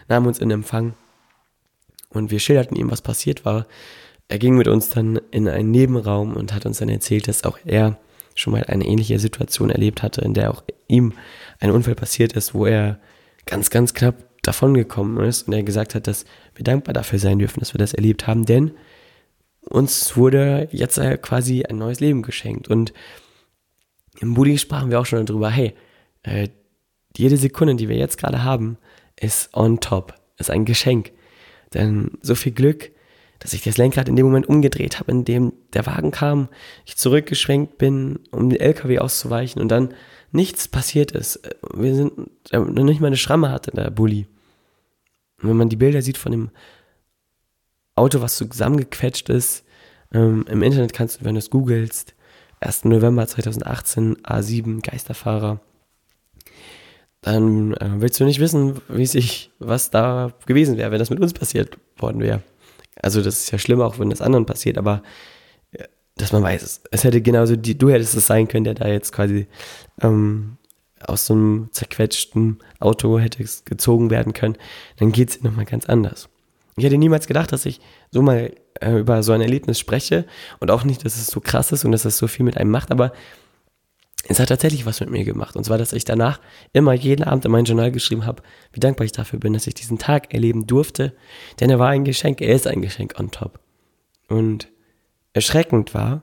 nahm 0.08 0.26
uns 0.26 0.38
in 0.38 0.50
Empfang 0.50 0.94
und 2.08 2.30
wir 2.30 2.40
schilderten 2.40 2.76
ihm, 2.76 2.90
was 2.90 3.02
passiert 3.02 3.44
war. 3.44 3.66
Er 4.28 4.38
ging 4.38 4.56
mit 4.56 4.68
uns 4.68 4.88
dann 4.88 5.20
in 5.30 5.49
einen 5.49 5.70
Nebenraum 5.70 6.34
und 6.34 6.54
hat 6.54 6.66
uns 6.66 6.78
dann 6.78 6.88
erzählt, 6.88 7.28
dass 7.28 7.44
auch 7.44 7.58
er 7.64 7.99
schon 8.34 8.52
mal 8.52 8.64
eine 8.64 8.86
ähnliche 8.86 9.18
Situation 9.18 9.70
erlebt 9.70 10.02
hatte, 10.02 10.20
in 10.22 10.34
der 10.34 10.50
auch 10.50 10.62
ihm 10.88 11.14
ein 11.60 11.70
Unfall 11.70 11.94
passiert 11.94 12.32
ist, 12.32 12.54
wo 12.54 12.66
er 12.66 12.98
ganz, 13.46 13.70
ganz 13.70 13.94
knapp 13.94 14.14
davongekommen 14.42 15.24
ist 15.24 15.46
und 15.46 15.52
er 15.52 15.62
gesagt 15.62 15.94
hat, 15.94 16.06
dass 16.06 16.24
wir 16.54 16.64
dankbar 16.64 16.92
dafür 16.92 17.18
sein 17.18 17.38
dürfen, 17.38 17.60
dass 17.60 17.74
wir 17.74 17.78
das 17.78 17.94
erlebt 17.94 18.26
haben, 18.26 18.44
denn 18.44 18.72
uns 19.62 20.16
wurde 20.16 20.68
jetzt 20.72 21.00
quasi 21.22 21.62
ein 21.64 21.78
neues 21.78 22.00
Leben 22.00 22.22
geschenkt. 22.22 22.68
Und 22.68 22.92
im 24.20 24.34
Bulli 24.34 24.58
sprachen 24.58 24.90
wir 24.90 25.00
auch 25.00 25.06
schon 25.06 25.24
darüber, 25.24 25.50
hey, 25.50 25.74
äh, 26.24 26.48
jede 27.16 27.36
Sekunde, 27.36 27.76
die 27.76 27.88
wir 27.88 27.96
jetzt 27.96 28.18
gerade 28.18 28.42
haben, 28.42 28.78
ist 29.20 29.54
on 29.54 29.80
top, 29.80 30.14
ist 30.38 30.50
ein 30.50 30.64
Geschenk. 30.64 31.12
Denn 31.74 32.18
so 32.22 32.34
viel 32.34 32.52
Glück, 32.52 32.90
dass 33.42 33.52
ich 33.52 33.62
das 33.62 33.76
Lenkrad 33.76 34.08
in 34.08 34.14
dem 34.14 34.25
Moment 34.25 34.49
umgedreht 34.49 35.00
habe, 35.00 35.11
in 35.11 35.25
dem 35.25 35.52
der 35.72 35.84
Wagen 35.84 36.12
kam, 36.12 36.49
ich 36.84 36.96
zurückgeschwenkt 36.96 37.76
bin, 37.76 38.20
um 38.30 38.49
den 38.49 38.61
LKW 38.61 39.00
auszuweichen 39.00 39.61
und 39.61 39.68
dann 39.68 39.94
nichts 40.30 40.68
passiert 40.68 41.11
ist. 41.11 41.40
Wir 41.75 41.94
sind, 41.96 42.12
äh, 42.52 42.61
nicht 42.61 43.00
mal 43.00 43.08
eine 43.08 43.16
Schramme 43.16 43.50
hatte 43.50 43.72
der 43.72 43.90
Bulli. 43.90 44.28
Und 45.42 45.49
wenn 45.49 45.56
man 45.56 45.68
die 45.68 45.76
Bilder 45.76 46.02
sieht 46.02 46.18
von 46.18 46.30
dem 46.30 46.50
Auto, 47.96 48.20
was 48.20 48.37
zusammengequetscht 48.37 49.28
ist. 49.28 49.64
Ähm, 50.14 50.46
Im 50.49 50.62
Internet 50.62 50.92
kannst 50.92 51.20
du, 51.20 51.25
wenn 51.25 51.34
du 51.34 51.40
es 51.40 51.50
googelst, 51.50 52.14
1. 52.61 52.84
November 52.84 53.26
2018, 53.26 54.18
A7, 54.18 54.88
Geisterfahrer, 54.88 55.61
dann 57.22 57.75
äh, 57.75 57.90
willst 57.96 58.20
du 58.20 58.25
nicht 58.25 58.40
wissen, 58.40 58.80
wie 58.88 59.06
sich, 59.06 59.50
was 59.58 59.90
da 59.90 60.32
gewesen 60.46 60.76
wäre, 60.76 60.92
wenn 60.92 61.00
das 61.00 61.11
mit 61.11 61.20
uns 61.20 61.32
passiert 61.32 61.76
worden 61.96 62.20
wäre. 62.20 62.42
Also 63.02 63.21
das 63.21 63.40
ist 63.40 63.50
ja 63.50 63.59
schlimm, 63.59 63.80
auch 63.80 63.99
wenn 63.99 64.11
das 64.11 64.23
anderen 64.23 64.47
passiert, 64.47 64.78
aber 64.78 65.02
äh, 65.73 65.85
dass 66.16 66.32
man 66.32 66.42
weiß, 66.42 66.62
es, 66.62 66.82
es 66.90 67.04
hätte 67.04 67.21
genauso, 67.21 67.56
die, 67.56 67.76
du 67.76 67.90
hättest 67.90 68.14
es 68.14 68.26
sein 68.26 68.49
können, 68.49 68.64
der 68.64 68.75
da 68.75 68.88
jetzt 68.88 69.12
quasi 69.12 69.49
ähm, 70.00 70.56
aus 71.00 71.26
so 71.26 71.35
einem 71.35 71.68
zerquetschten 71.73 72.59
Auto 72.78 73.18
hätte 73.18 73.44
gezogen 73.64 74.11
werden 74.11 74.32
können, 74.32 74.56
dann 74.97 75.12
geht 75.12 75.30
es 75.30 75.42
nochmal 75.42 75.64
ganz 75.64 75.87
anders. 75.87 76.28
Ich 76.76 76.85
hätte 76.85 76.97
niemals 76.97 77.26
gedacht, 77.26 77.52
dass 77.52 77.66
ich 77.66 77.80
so 78.11 78.23
mal 78.23 78.52
äh, 78.80 78.99
über 78.99 79.23
so 79.23 79.32
ein 79.32 79.42
Erlebnis 79.42 79.78
spreche 79.78 80.25
und 80.61 80.71
auch 80.71 80.85
nicht, 80.85 81.04
dass 81.04 81.16
es 81.16 81.26
so 81.26 81.40
krass 81.40 81.73
ist 81.73 81.85
und 81.85 81.92
dass 81.92 82.04
es 82.04 82.16
so 82.16 82.28
viel 82.28 82.44
mit 82.44 82.56
einem 82.56 82.71
macht, 82.71 82.90
aber 82.90 83.12
es 84.28 84.38
hat 84.38 84.48
tatsächlich 84.48 84.86
was 84.86 85.00
mit 85.00 85.10
mir 85.10 85.24
gemacht. 85.24 85.56
Und 85.56 85.64
zwar, 85.64 85.78
dass 85.78 85.92
ich 85.92 86.04
danach 86.04 86.40
immer 86.72 86.92
jeden 86.92 87.24
Abend 87.24 87.44
in 87.44 87.50
mein 87.50 87.64
Journal 87.64 87.90
geschrieben 87.90 88.24
habe, 88.24 88.42
wie 88.72 88.80
dankbar 88.80 89.04
ich 89.04 89.12
dafür 89.12 89.40
bin, 89.40 89.52
dass 89.52 89.66
ich 89.66 89.74
diesen 89.74 89.98
Tag 89.98 90.32
erleben 90.32 90.66
durfte. 90.66 91.14
Denn 91.60 91.70
er 91.70 91.78
war 91.78 91.88
ein 91.88 92.04
Geschenk, 92.04 92.40
er 92.40 92.54
ist 92.54 92.66
ein 92.66 92.82
Geschenk 92.82 93.18
on 93.18 93.30
top. 93.30 93.58
Und 94.28 94.68
erschreckend 95.32 95.94
war, 95.94 96.22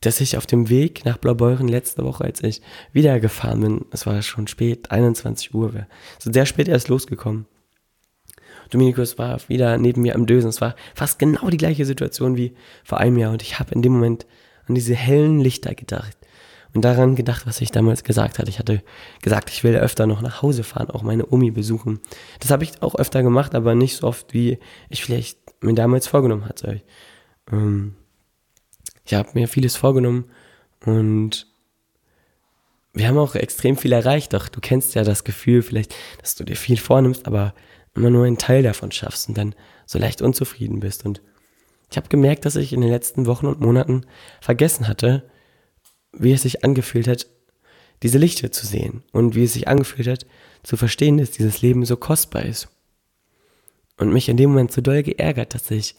dass 0.00 0.20
ich 0.20 0.36
auf 0.36 0.46
dem 0.46 0.70
Weg 0.70 1.04
nach 1.04 1.18
Blaubeuren 1.18 1.68
letzte 1.68 2.04
Woche, 2.04 2.24
als 2.24 2.42
ich 2.42 2.62
wieder 2.92 3.20
gefahren 3.20 3.60
bin, 3.60 3.84
es 3.90 4.06
war 4.06 4.22
schon 4.22 4.46
spät, 4.46 4.90
21 4.90 5.54
Uhr, 5.54 5.86
so 6.18 6.32
sehr 6.32 6.46
spät 6.46 6.68
erst 6.68 6.88
losgekommen, 6.88 7.46
Dominikus 8.70 9.18
war 9.18 9.40
wieder 9.48 9.76
neben 9.78 10.02
mir 10.02 10.14
am 10.14 10.26
Dösen. 10.26 10.48
Es 10.48 10.60
war 10.60 10.74
fast 10.94 11.18
genau 11.18 11.50
die 11.50 11.56
gleiche 11.56 11.84
Situation 11.84 12.36
wie 12.36 12.54
vor 12.84 12.98
einem 12.98 13.18
Jahr. 13.18 13.32
Und 13.32 13.42
ich 13.42 13.58
habe 13.58 13.74
in 13.74 13.82
dem 13.82 13.92
Moment 13.92 14.26
an 14.66 14.74
diese 14.74 14.94
hellen 14.94 15.40
Lichter 15.40 15.74
gedacht. 15.74 16.16
Und 16.72 16.84
daran 16.84 17.16
gedacht, 17.16 17.46
was 17.46 17.60
ich 17.60 17.72
damals 17.72 18.04
gesagt 18.04 18.38
hatte. 18.38 18.48
Ich 18.48 18.58
hatte 18.58 18.82
gesagt, 19.22 19.50
ich 19.50 19.64
will 19.64 19.76
öfter 19.76 20.06
noch 20.06 20.22
nach 20.22 20.42
Hause 20.42 20.62
fahren, 20.62 20.90
auch 20.90 21.02
meine 21.02 21.26
Omi 21.28 21.50
besuchen. 21.50 22.00
Das 22.38 22.50
habe 22.50 22.62
ich 22.62 22.80
auch 22.82 22.94
öfter 22.94 23.22
gemacht, 23.22 23.54
aber 23.54 23.74
nicht 23.74 23.96
so 23.96 24.06
oft, 24.06 24.32
wie 24.34 24.58
ich 24.88 25.04
vielleicht 25.04 25.38
mir 25.62 25.74
damals 25.74 26.06
vorgenommen 26.06 26.46
hatte. 26.46 26.82
Ähm, 27.50 27.96
ich 29.04 29.14
habe 29.14 29.30
mir 29.34 29.48
vieles 29.48 29.76
vorgenommen 29.76 30.26
und 30.84 31.48
wir 32.92 33.08
haben 33.08 33.18
auch 33.18 33.34
extrem 33.34 33.76
viel 33.76 33.92
erreicht. 33.92 34.32
Doch 34.32 34.48
du 34.48 34.60
kennst 34.60 34.94
ja 34.94 35.02
das 35.02 35.24
Gefühl 35.24 35.62
vielleicht, 35.62 35.94
dass 36.20 36.36
du 36.36 36.44
dir 36.44 36.56
viel 36.56 36.76
vornimmst, 36.76 37.26
aber 37.26 37.54
immer 37.94 38.10
nur 38.10 38.26
einen 38.26 38.38
Teil 38.38 38.62
davon 38.62 38.92
schaffst 38.92 39.28
und 39.28 39.36
dann 39.36 39.54
so 39.86 39.98
leicht 39.98 40.22
unzufrieden 40.22 40.80
bist. 40.80 41.04
Und 41.04 41.20
ich 41.90 41.96
habe 41.96 42.08
gemerkt, 42.08 42.44
dass 42.44 42.56
ich 42.56 42.72
in 42.72 42.80
den 42.80 42.90
letzten 42.90 43.26
Wochen 43.26 43.46
und 43.46 43.60
Monaten 43.60 44.06
vergessen 44.40 44.86
hatte, 44.86 45.28
wie 46.12 46.32
es 46.32 46.42
sich 46.42 46.64
angefühlt 46.64 47.08
hat, 47.08 47.26
diese 48.02 48.18
Lichter 48.18 48.50
zu 48.50 48.66
sehen 48.66 49.02
und 49.12 49.34
wie 49.34 49.44
es 49.44 49.52
sich 49.52 49.68
angefühlt 49.68 50.08
hat, 50.08 50.26
zu 50.62 50.76
verstehen, 50.76 51.18
dass 51.18 51.30
dieses 51.30 51.62
Leben 51.62 51.84
so 51.84 51.96
kostbar 51.96 52.44
ist. 52.44 52.68
Und 53.98 54.12
mich 54.12 54.28
in 54.28 54.36
dem 54.36 54.50
Moment 54.50 54.72
so 54.72 54.80
doll 54.80 55.02
geärgert, 55.02 55.54
dass 55.54 55.70
ich 55.70 55.94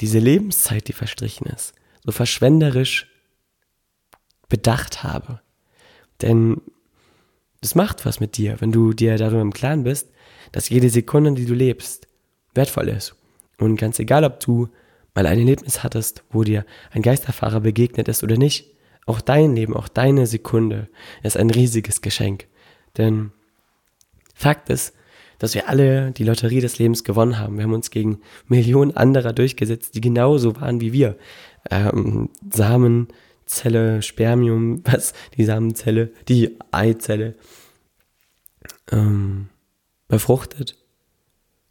diese 0.00 0.18
Lebenszeit, 0.18 0.86
die 0.88 0.92
verstrichen 0.92 1.46
ist, 1.48 1.74
so 2.04 2.12
verschwenderisch 2.12 3.08
bedacht 4.48 5.02
habe. 5.02 5.40
Denn 6.22 6.60
das 7.60 7.74
macht 7.74 8.06
was 8.06 8.20
mit 8.20 8.36
dir, 8.36 8.60
wenn 8.60 8.72
du 8.72 8.92
dir 8.92 9.16
darüber 9.16 9.42
im 9.42 9.52
Klaren 9.52 9.84
bist, 9.84 10.10
dass 10.52 10.68
jede 10.68 10.90
Sekunde, 10.90 11.32
die 11.32 11.44
du 11.44 11.54
lebst, 11.54 12.08
wertvoll 12.54 12.88
ist. 12.88 13.14
Und 13.58 13.76
ganz 13.76 13.98
egal, 13.98 14.24
ob 14.24 14.40
du 14.40 14.68
mal 15.14 15.26
ein 15.26 15.38
Erlebnis 15.38 15.82
hattest, 15.82 16.24
wo 16.30 16.44
dir 16.44 16.64
ein 16.90 17.02
Geisterfahrer 17.02 17.60
begegnet 17.60 18.08
ist 18.08 18.22
oder 18.22 18.36
nicht. 18.36 18.70
Auch 19.06 19.20
dein 19.20 19.56
Leben, 19.56 19.74
auch 19.74 19.88
deine 19.88 20.26
Sekunde 20.26 20.88
ist 21.22 21.36
ein 21.36 21.50
riesiges 21.50 22.00
Geschenk. 22.00 22.46
Denn 22.96 23.32
Fakt 24.34 24.70
ist, 24.70 24.94
dass 25.38 25.54
wir 25.54 25.68
alle 25.68 26.12
die 26.12 26.24
Lotterie 26.24 26.60
des 26.60 26.78
Lebens 26.78 27.02
gewonnen 27.02 27.38
haben. 27.38 27.56
Wir 27.56 27.64
haben 27.64 27.72
uns 27.72 27.90
gegen 27.90 28.20
Millionen 28.46 28.96
anderer 28.96 29.32
durchgesetzt, 29.32 29.94
die 29.94 30.00
genauso 30.00 30.60
waren 30.60 30.80
wie 30.80 30.92
wir. 30.92 31.16
Ähm, 31.70 32.28
Samenzelle, 32.50 34.02
Spermium, 34.02 34.82
was? 34.84 35.14
Die 35.36 35.44
Samenzelle, 35.44 36.12
die 36.28 36.58
Eizelle. 36.70 37.34
Ähm, 38.92 39.48
befruchtet. 40.10 40.76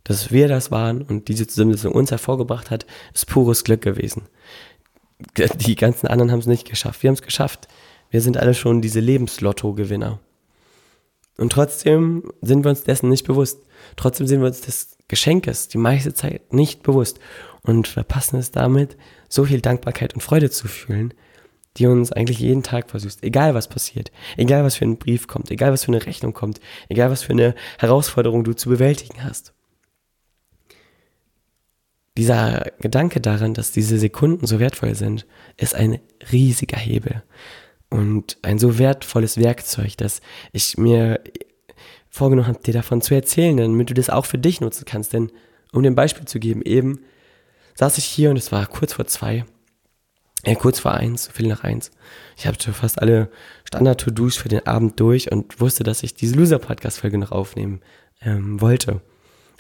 Dass 0.04 0.32
wir 0.32 0.48
das 0.48 0.72
waren 0.72 1.04
und 1.04 1.28
diese 1.28 1.46
Zusammensetzung 1.46 1.94
uns 1.94 2.10
hervorgebracht 2.10 2.72
hat, 2.72 2.88
ist 3.14 3.28
pures 3.28 3.64
Glück 3.64 3.84
gewesen. 3.84 4.24
Die 5.38 5.76
ganzen 5.76 6.08
anderen 6.08 6.32
haben 6.32 6.40
es 6.40 6.48
nicht 6.48 6.70
geschafft. 6.70 7.04
Wir 7.04 7.10
haben 7.10 7.16
es 7.16 7.22
geschafft. 7.22 7.68
Wir 8.10 8.22
sind 8.22 8.38
alle 8.38 8.54
schon 8.54 8.82
diese 8.82 9.00
Lebenslotto-Gewinner. 9.00 10.20
Und 11.38 11.52
trotzdem 11.52 12.32
sind 12.42 12.64
wir 12.66 12.70
uns 12.70 12.84
dessen 12.84 13.10
nicht 13.10 13.26
bewusst. 13.26 13.62
Trotzdem 13.96 14.28
sind 14.28 14.42
wir 14.42 14.48
uns 14.48 14.62
des 14.62 14.98
Geschenkes 15.08 15.68
die 15.68 15.78
meiste 15.78 16.14
Zeit 16.14 16.54
nicht 16.54 16.84
bewusst 16.84 17.20
und 17.64 17.88
verpassen 17.88 18.38
es 18.38 18.52
damit, 18.52 18.98
so 19.28 19.46
viel 19.46 19.62
Dankbarkeit 19.62 20.14
und 20.14 20.22
Freude 20.22 20.50
zu 20.50 20.68
fühlen, 20.68 21.14
die 21.78 21.88
uns 21.88 22.12
eigentlich 22.12 22.40
jeden 22.40 22.64
Tag 22.64 22.90
versüßt. 22.90 23.24
Egal 23.24 23.54
was 23.54 23.68
passiert, 23.68 24.12
egal 24.38 24.64
was 24.64 24.76
für 24.76 24.86
ein 24.86 24.98
Brief 24.98 25.28
kommt, 25.28 25.50
egal 25.52 25.72
was 25.72 25.86
für 25.86 25.92
eine 25.92 26.06
Rechnung 26.06 26.34
kommt, 26.34 26.60
egal 26.90 27.10
was 27.10 27.24
für 27.24 27.34
eine 27.34 27.56
Herausforderung 27.78 28.44
du 28.44 28.54
zu 28.54 28.70
bewältigen 28.70 29.24
hast. 29.24 29.54
Dieser 32.20 32.66
Gedanke 32.82 33.22
daran, 33.22 33.54
dass 33.54 33.72
diese 33.72 33.98
Sekunden 33.98 34.46
so 34.46 34.60
wertvoll 34.60 34.94
sind, 34.94 35.26
ist 35.56 35.74
ein 35.74 36.00
riesiger 36.34 36.76
Hebel 36.76 37.24
und 37.90 38.38
ein 38.42 38.60
so 38.60 38.78
wertvolles 38.78 39.38
Werkzeug, 39.38 39.96
dass 39.96 40.20
ich 40.52 40.78
mir 40.78 41.22
vorgenommen 42.10 42.50
habe, 42.50 42.60
dir 42.60 42.74
davon 42.74 43.02
zu 43.02 43.16
erzählen, 43.16 43.56
damit 43.56 43.90
du 43.90 43.94
das 43.94 44.10
auch 44.10 44.26
für 44.26 44.38
dich 44.38 44.60
nutzen 44.60 44.84
kannst. 44.86 45.14
Denn 45.14 45.32
um 45.72 45.82
dir 45.82 45.92
ein 45.92 45.96
Beispiel 45.96 46.26
zu 46.26 46.42
geben, 46.42 46.62
eben 46.62 47.00
saß 47.76 47.98
ich 47.98 48.04
hier 48.04 48.32
und 48.32 48.36
es 48.36 48.52
war 48.52 48.68
kurz 48.68 48.92
vor 48.92 49.08
zwei, 49.08 49.46
äh, 50.44 50.56
kurz 50.56 50.82
vor 50.82 50.96
eins, 50.96 51.30
viel 51.30 51.48
nach 51.48 51.64
eins. 51.64 51.90
Ich 52.36 52.44
schon 52.62 52.74
fast 52.74 53.02
alle 53.02 53.32
Standard-To-Dos 53.64 54.36
für 54.36 54.50
den 54.50 54.68
Abend 54.68 55.00
durch 55.00 55.32
und 55.32 55.62
wusste, 55.62 55.86
dass 55.86 56.04
ich 56.04 56.16
diese 56.16 56.36
Loser-Podcast-Folge 56.36 57.18
noch 57.18 57.32
aufnehmen 57.32 57.80
ähm, 58.20 58.60
wollte. 58.60 59.00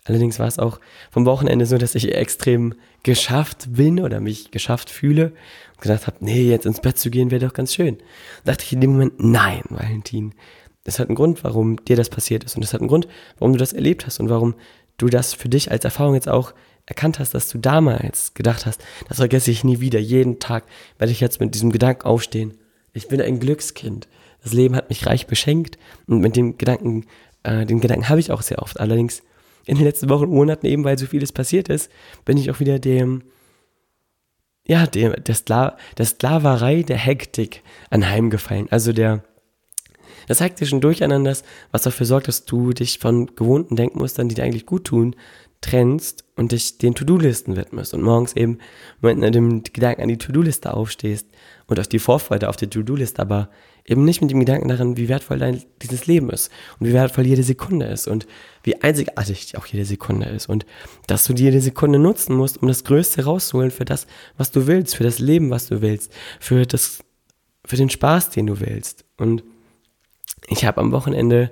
Allerdings 0.06 0.39
war 0.39 0.48
es 0.48 0.60
auch 0.60 0.79
vom 1.12 1.25
Wochenende 1.25 1.65
so, 1.65 1.77
dass 1.77 1.96
ich 1.96 2.13
extrem 2.13 2.74
geschafft 3.03 3.68
bin 3.70 4.00
oder 4.00 4.20
mich 4.20 4.51
geschafft 4.51 4.89
fühle 4.89 5.34
und 5.74 5.82
gedacht 5.82 6.08
habe, 6.08 6.18
nee, 6.22 6.50
jetzt 6.50 6.65
ins 6.65 6.82
Bett 6.82 6.98
zu 6.98 7.10
gehen 7.10 7.32
wäre 7.32 7.46
doch 7.46 7.53
ganz 7.53 7.74
schön. 7.74 7.98
Da 8.44 8.51
dachte 8.51 8.65
ich 8.65 8.74
in 8.74 8.82
dem 8.82 8.91
Moment, 8.91 9.13
nein, 9.18 9.62
Valentin, 9.70 10.34
es 10.84 11.00
hat 11.00 11.08
einen 11.08 11.15
Grund, 11.15 11.44
warum 11.44 11.84
dir 11.86 11.96
das 11.96 12.10
passiert 12.10 12.44
ist 12.44 12.56
und 12.56 12.63
es 12.63 12.74
hat 12.74 12.82
einen 12.82 12.88
Grund, 12.88 13.08
warum 13.38 13.53
du 13.53 13.60
das 13.60 13.74
erlebt 13.74 14.06
hast 14.06 14.20
und 14.20 14.29
warum 14.29 14.56
du 14.98 15.08
das 15.08 15.34
für 15.34 15.50
dich 15.50 15.72
als 15.72 15.86
Erfahrung 15.86 16.15
jetzt 16.15 16.29
auch 16.29 16.53
erkannt 16.86 17.20
hast, 17.20 17.34
dass 17.34 17.50
du 17.50 17.60
damals 17.60 18.34
gedacht 18.34 18.65
hast, 18.65 18.82
das 19.08 19.18
vergesse 19.18 19.51
ich 19.51 19.63
nie 19.63 19.79
wieder. 19.79 20.00
Jeden 20.00 20.39
Tag 20.39 20.63
werde 20.98 21.12
ich 21.12 21.20
jetzt 21.20 21.39
mit 21.39 21.53
diesem 21.53 21.72
Gedanken 21.72 22.03
aufstehen. 22.03 22.58
Ich 22.94 23.08
bin 23.08 23.22
ein 23.22 23.39
Glückskind. 23.39 24.08
Das 24.44 24.53
Leben 24.53 24.75
hat 24.75 24.89
mich 24.89 25.06
reich 25.06 25.27
beschenkt 25.27 25.77
und 26.08 26.20
mit 26.20 26.36
dem 26.36 26.58
Gedanken, 26.58 27.06
äh, 27.44 27.65
den 27.65 27.82
Gedanken 27.82 28.10
habe 28.10 28.20
ich 28.20 28.32
auch 28.32 28.41
sehr 28.41 28.62
oft. 28.62 28.79
Allerdings 28.79 29.22
in 29.70 29.78
den 29.78 29.86
letzten 29.86 30.10
Wochen 30.10 30.24
und 30.24 30.32
Monaten, 30.32 30.66
eben 30.66 30.84
weil 30.84 30.98
so 30.98 31.06
vieles 31.06 31.32
passiert 31.32 31.70
ist, 31.70 31.92
bin 32.26 32.38
ich 32.38 32.50
auch 32.50 32.60
wieder 32.60 32.80
dem, 32.80 33.24
ja, 34.68 34.88
dem, 34.88 35.14
der, 35.24 35.36
Skla 35.36 35.78
der 35.98 36.06
Sklaverei 36.06 36.82
der 36.82 36.98
Hektik 36.98 37.62
anheimgefallen. 37.92 38.68
Also 38.72 38.94
der, 38.94 39.24
des 40.28 40.41
hektischen 40.41 40.82
Durcheinanders, 40.82 41.43
was 41.72 41.84
dafür 41.84 42.08
sorgt, 42.08 42.28
dass 42.28 42.46
du 42.46 42.74
dich 42.74 42.98
von 42.98 43.36
gewohnten 43.36 43.76
Denkmustern, 43.76 44.28
die 44.28 44.36
dir 44.36 44.43
eigentlich 44.43 44.65
gut 44.65 44.86
tun, 44.86 45.15
trennst 45.62 46.24
und 46.36 46.52
dich 46.52 46.80
den 46.80 46.96
To-Do-Listen 46.96 47.56
widmest 47.56 47.93
und 47.93 48.02
morgens 48.02 48.36
eben 48.36 48.58
mit 49.02 49.36
dem 49.36 49.62
Gedanken 49.62 50.02
an 50.02 50.08
die 50.08 50.17
To-Do-Liste 50.17 50.74
aufstehst 50.74 51.28
und 51.67 51.80
auf 51.80 51.88
die 51.88 52.00
Vorfreude 52.00 52.50
auf 52.50 52.56
die 52.56 52.70
To-Do-Liste, 52.70 53.22
aber 53.22 53.50
eben 53.89 54.06
nicht 54.06 54.21
mit 54.21 54.30
dem 54.30 54.39
Gedanken 54.39 54.67
daran, 54.67 54.97
wie 54.97 55.10
wertvoll 55.10 55.39
dein, 55.39 55.63
dieses 55.82 56.06
Leben 56.06 56.30
ist 56.30 56.52
und 56.80 56.88
wie 56.88 56.93
wertvoll 56.93 57.25
jede 57.25 57.43
Sekunde 57.43 57.88
ist 57.88 58.08
und 58.08 58.28
wie 58.63 58.82
einzigartig 58.82 59.58
auch 59.58 59.65
jede 59.65 59.84
Sekunde 59.84 60.28
ist 60.28 60.47
und 60.47 60.65
dass 61.08 61.25
du 61.25 61.34
jede 61.34 61.60
Sekunde 61.60 61.97
nutzen 61.97 62.36
musst, 62.36 62.62
um 62.62 62.67
das 62.67 62.84
Größte 62.84 63.25
rauszuholen 63.25 63.71
für 63.71 63.86
das, 63.86 64.06
was 64.38 64.52
du 64.52 64.67
willst, 64.67 64.95
für 64.95 65.04
das 65.04 65.19
Leben, 65.19 65.49
was 65.49 65.67
du 65.67 65.82
willst, 65.82 66.13
für 66.39 66.65
das, 66.65 66.99
für 67.65 67.78
den 67.78 67.89
Spaß, 67.89 68.30
den 68.30 68.45
du 68.45 68.60
willst. 68.60 69.06
Und 69.17 69.43
ich 70.47 70.65
habe 70.65 70.80
am 70.80 70.91
Wochenende, 70.91 71.52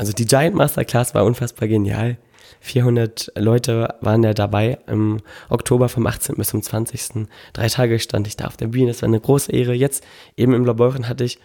also 0.00 0.14
die 0.14 0.24
Giant 0.24 0.56
Masterclass 0.56 1.14
war 1.14 1.26
unfassbar 1.26 1.68
genial. 1.68 2.16
400 2.60 3.32
Leute 3.36 3.96
waren 4.00 4.22
da 4.22 4.32
dabei 4.32 4.78
im 4.86 5.18
Oktober 5.50 5.90
vom 5.90 6.06
18. 6.06 6.36
bis 6.36 6.48
zum 6.48 6.62
20. 6.62 7.26
Drei 7.52 7.68
Tage 7.68 7.98
stand 7.98 8.26
ich 8.26 8.34
da 8.34 8.46
auf 8.46 8.56
der 8.56 8.68
Bühne. 8.68 8.86
Das 8.86 9.02
war 9.02 9.08
eine 9.10 9.20
große 9.20 9.52
Ehre. 9.52 9.74
Jetzt 9.74 10.02
eben 10.38 10.54
im 10.54 10.64
Laboren 10.64 11.06
hatte 11.06 11.24
ich 11.24 11.38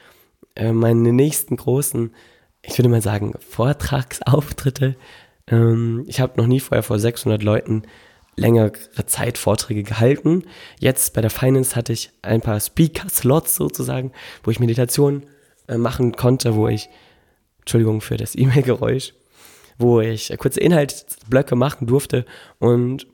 äh, 0.56 0.72
meine 0.72 1.12
nächsten 1.12 1.58
großen, 1.58 2.16
ich 2.62 2.78
würde 2.78 2.88
mal 2.88 3.02
sagen, 3.02 3.34
Vortragsauftritte. 3.46 4.96
Ähm, 5.48 6.06
ich 6.08 6.22
habe 6.22 6.40
noch 6.40 6.48
nie 6.48 6.62
vorher 6.62 6.84
vor 6.84 6.98
600 6.98 7.44
Leuten 7.44 7.84
längere 8.38 8.72
Zeit 9.06 9.38
Vorträge 9.38 9.84
gehalten. 9.84 10.44
Jetzt 10.80 11.14
bei 11.14 11.20
der 11.20 11.30
Finance 11.30 11.76
hatte 11.76 11.92
ich 11.92 12.10
ein 12.22 12.40
paar 12.40 12.62
Speaker-Slots 12.62 13.56
sozusagen, 13.56 14.14
wo 14.46 14.52
ich 14.52 14.62
Meditationen 14.62 15.26
äh, 15.68 15.78
machen 15.78 16.14
konnte, 16.14 16.56
wo 16.56 16.70
ich, 16.70 16.88
Entschuldigung 17.66 18.02
für 18.02 18.18
das 18.18 18.36
E-Mail-Geräusch, 18.38 19.14
wo 19.78 20.00
ich 20.00 20.34
kurze 20.38 20.62
Inhaltsblöcke 20.62 21.56
machen 21.56 21.88
durfte 21.88 22.26
und 22.60 23.08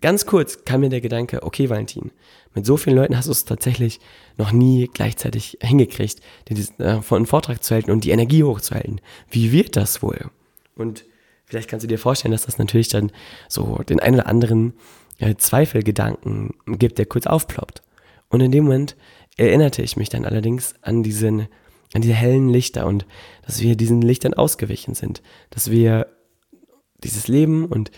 ganz 0.00 0.26
kurz 0.26 0.64
kam 0.64 0.80
mir 0.80 0.88
der 0.88 1.00
Gedanke, 1.00 1.42
okay 1.42 1.68
Valentin, 1.68 2.10
mit 2.54 2.66
so 2.66 2.76
vielen 2.76 2.96
Leuten 2.96 3.16
hast 3.16 3.26
du 3.26 3.32
es 3.32 3.44
tatsächlich 3.44 4.00
noch 4.36 4.52
nie 4.52 4.88
gleichzeitig 4.92 5.58
hingekriegt, 5.60 6.20
diesen, 6.48 6.80
äh, 6.80 7.00
einen 7.10 7.26
Vortrag 7.26 7.62
zu 7.62 7.74
halten 7.74 7.90
und 7.90 8.04
die 8.04 8.10
Energie 8.10 8.42
hochzuhalten. 8.42 9.00
Wie 9.30 9.52
wird 9.52 9.76
das 9.76 10.02
wohl? 10.02 10.30
Und 10.74 11.04
vielleicht 11.44 11.68
kannst 11.68 11.84
du 11.84 11.88
dir 11.88 11.98
vorstellen, 11.98 12.32
dass 12.32 12.46
das 12.46 12.58
natürlich 12.58 12.88
dann 12.88 13.12
so 13.48 13.76
den 13.88 14.00
einen 14.00 14.16
oder 14.16 14.26
anderen 14.26 14.74
äh, 15.18 15.34
Zweifelgedanken 15.36 16.54
gibt, 16.66 16.98
der 16.98 17.06
kurz 17.06 17.26
aufploppt. 17.26 17.82
Und 18.28 18.40
in 18.40 18.50
dem 18.50 18.64
Moment 18.64 18.96
erinnerte 19.36 19.82
ich 19.82 19.96
mich 19.96 20.08
dann 20.08 20.24
allerdings 20.24 20.74
an 20.82 21.02
diesen 21.02 21.48
an 21.94 22.02
diese 22.02 22.14
hellen 22.14 22.48
Lichter 22.48 22.86
und 22.86 23.06
dass 23.46 23.60
wir 23.60 23.76
diesen 23.76 24.02
Lichtern 24.02 24.34
ausgewichen 24.34 24.94
sind, 24.94 25.22
dass 25.50 25.70
wir 25.70 26.06
dieses 27.02 27.28
Leben 27.28 27.66
und 27.66 27.90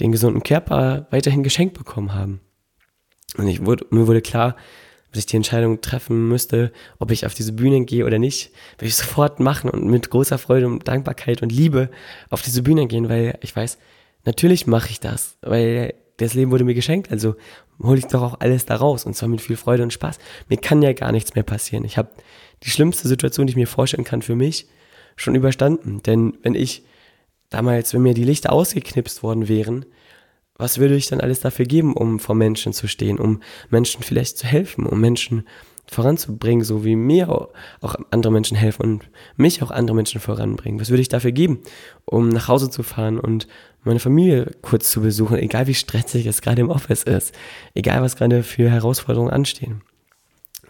den 0.00 0.12
gesunden 0.12 0.42
Körper 0.42 1.06
weiterhin 1.10 1.42
geschenkt 1.42 1.76
bekommen 1.76 2.14
haben. 2.14 2.40
Und 3.36 3.46
ich 3.46 3.64
wurde, 3.64 3.86
mir 3.90 4.06
wurde 4.06 4.22
klar, 4.22 4.56
dass 5.10 5.20
ich 5.20 5.26
die 5.26 5.36
Entscheidung 5.36 5.80
treffen 5.80 6.28
müsste, 6.28 6.72
ob 6.98 7.10
ich 7.10 7.26
auf 7.26 7.34
diese 7.34 7.52
Bühne 7.52 7.84
gehe 7.84 8.04
oder 8.04 8.18
nicht, 8.18 8.52
würde 8.76 8.88
ich 8.88 8.96
sofort 8.96 9.40
machen 9.40 9.70
und 9.70 9.86
mit 9.86 10.10
großer 10.10 10.38
Freude 10.38 10.66
und 10.66 10.86
Dankbarkeit 10.86 11.42
und 11.42 11.50
Liebe 11.50 11.90
auf 12.30 12.42
diese 12.42 12.62
Bühne 12.62 12.86
gehen, 12.86 13.08
weil 13.08 13.38
ich 13.40 13.54
weiß, 13.54 13.78
natürlich 14.24 14.66
mache 14.66 14.90
ich 14.90 15.00
das, 15.00 15.38
weil 15.40 15.94
das 16.18 16.34
Leben 16.34 16.50
wurde 16.50 16.64
mir 16.64 16.74
geschenkt, 16.74 17.10
also 17.10 17.36
hole 17.82 17.98
ich 17.98 18.06
doch 18.06 18.22
auch 18.22 18.40
alles 18.40 18.66
da 18.66 18.76
raus 18.76 19.06
und 19.06 19.14
zwar 19.14 19.28
mit 19.28 19.40
viel 19.40 19.56
Freude 19.56 19.82
und 19.82 19.92
Spaß. 19.92 20.18
Mir 20.48 20.58
kann 20.58 20.82
ja 20.82 20.92
gar 20.92 21.12
nichts 21.12 21.34
mehr 21.34 21.44
passieren. 21.44 21.84
Ich 21.84 21.96
habe 21.96 22.10
die 22.62 22.70
schlimmste 22.70 23.08
Situation, 23.08 23.46
die 23.46 23.52
ich 23.52 23.56
mir 23.56 23.66
vorstellen 23.66 24.04
kann 24.04 24.22
für 24.22 24.36
mich, 24.36 24.68
schon 25.16 25.34
überstanden. 25.34 26.02
Denn 26.02 26.38
wenn 26.42 26.54
ich 26.54 26.84
damals, 27.50 27.94
wenn 27.94 28.02
mir 28.02 28.14
die 28.14 28.24
Lichter 28.24 28.52
ausgeknipst 28.52 29.22
worden 29.22 29.48
wären, 29.48 29.86
was 30.56 30.78
würde 30.78 30.96
ich 30.96 31.06
dann 31.06 31.20
alles 31.20 31.40
dafür 31.40 31.66
geben, 31.66 31.94
um 31.94 32.18
vor 32.18 32.34
Menschen 32.34 32.72
zu 32.72 32.88
stehen, 32.88 33.18
um 33.18 33.40
Menschen 33.70 34.02
vielleicht 34.02 34.38
zu 34.38 34.46
helfen, 34.46 34.86
um 34.86 35.00
Menschen 35.00 35.44
voranzubringen, 35.90 36.64
so 36.64 36.84
wie 36.84 36.96
mir 36.96 37.30
auch 37.80 37.94
andere 38.10 38.32
Menschen 38.32 38.56
helfen 38.56 38.82
und 38.82 39.10
mich 39.36 39.62
auch 39.62 39.70
andere 39.70 39.94
Menschen 39.94 40.20
voranbringen? 40.20 40.80
Was 40.80 40.90
würde 40.90 41.00
ich 41.00 41.08
dafür 41.08 41.32
geben, 41.32 41.62
um 42.04 42.28
nach 42.28 42.48
Hause 42.48 42.70
zu 42.70 42.82
fahren 42.82 43.18
und 43.18 43.46
meine 43.84 44.00
Familie 44.00 44.50
kurz 44.60 44.90
zu 44.90 45.00
besuchen, 45.00 45.38
egal 45.38 45.66
wie 45.66 45.74
stressig 45.74 46.26
es 46.26 46.42
gerade 46.42 46.60
im 46.60 46.70
Office 46.70 47.04
ist, 47.04 47.34
egal 47.74 48.02
was 48.02 48.16
gerade 48.16 48.42
für 48.42 48.68
Herausforderungen 48.68 49.30
anstehen? 49.30 49.82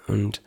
Und 0.06 0.42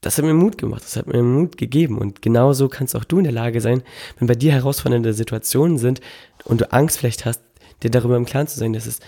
das 0.00 0.16
hat 0.16 0.24
mir 0.24 0.34
Mut 0.34 0.56
gemacht, 0.56 0.82
das 0.82 0.96
hat 0.96 1.06
mir 1.06 1.22
Mut 1.22 1.56
gegeben. 1.56 1.98
Und 1.98 2.22
genauso 2.22 2.68
kannst 2.68 2.96
auch 2.96 3.04
du 3.04 3.18
in 3.18 3.24
der 3.24 3.32
Lage 3.32 3.60
sein, 3.60 3.82
wenn 4.18 4.28
bei 4.28 4.34
dir 4.34 4.52
herausfordernde 4.52 5.12
Situationen 5.12 5.78
sind 5.78 6.00
und 6.44 6.60
du 6.60 6.72
Angst 6.72 6.98
vielleicht 6.98 7.26
hast, 7.26 7.42
dir 7.82 7.90
darüber 7.90 8.16
im 8.16 8.24
Klaren 8.24 8.46
zu 8.46 8.58
sein, 8.58 8.72
dass 8.72 8.86
es 8.86 9.00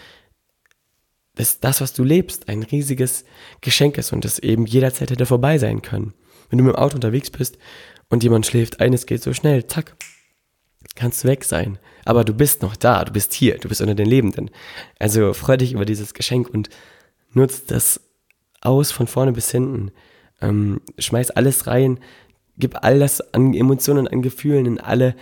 dass 1.34 1.60
das, 1.60 1.80
was 1.80 1.94
du 1.94 2.04
lebst, 2.04 2.48
ein 2.48 2.62
riesiges 2.62 3.24
Geschenk 3.60 3.96
ist 3.98 4.12
und 4.12 4.24
das 4.24 4.38
eben 4.38 4.66
jederzeit 4.66 5.10
hätte 5.10 5.26
vorbei 5.26 5.58
sein 5.58 5.82
können. 5.82 6.12
Wenn 6.50 6.58
du 6.58 6.64
mit 6.64 6.74
dem 6.74 6.78
Auto 6.78 6.96
unterwegs 6.96 7.30
bist 7.30 7.56
und 8.10 8.22
jemand 8.22 8.46
schläft 8.46 8.80
eines 8.80 9.06
geht 9.06 9.22
so 9.22 9.32
schnell, 9.32 9.66
zack, 9.66 9.96
kannst 10.94 11.24
du 11.24 11.28
weg 11.28 11.44
sein. 11.44 11.78
Aber 12.04 12.24
du 12.24 12.34
bist 12.34 12.62
noch 12.62 12.76
da, 12.76 13.04
du 13.04 13.12
bist 13.12 13.32
hier, 13.32 13.56
du 13.58 13.68
bist 13.68 13.80
unter 13.80 13.94
den 13.94 14.08
Lebenden. 14.08 14.50
Also 14.98 15.32
freu 15.32 15.56
dich 15.56 15.72
über 15.72 15.84
dieses 15.84 16.12
Geschenk 16.12 16.50
und 16.50 16.68
nutzt 17.32 17.70
das 17.70 18.00
aus 18.60 18.92
von 18.92 19.06
vorne 19.06 19.32
bis 19.32 19.50
hinten. 19.50 19.90
Ähm, 20.42 20.80
schmeiß 20.98 21.30
alles 21.30 21.66
rein, 21.66 21.98
gib 22.58 22.84
alles 22.84 23.20
an 23.32 23.54
Emotionen, 23.54 24.08
an 24.08 24.20
Gefühlen 24.20 24.66
in 24.66 24.80
alle 24.80 25.14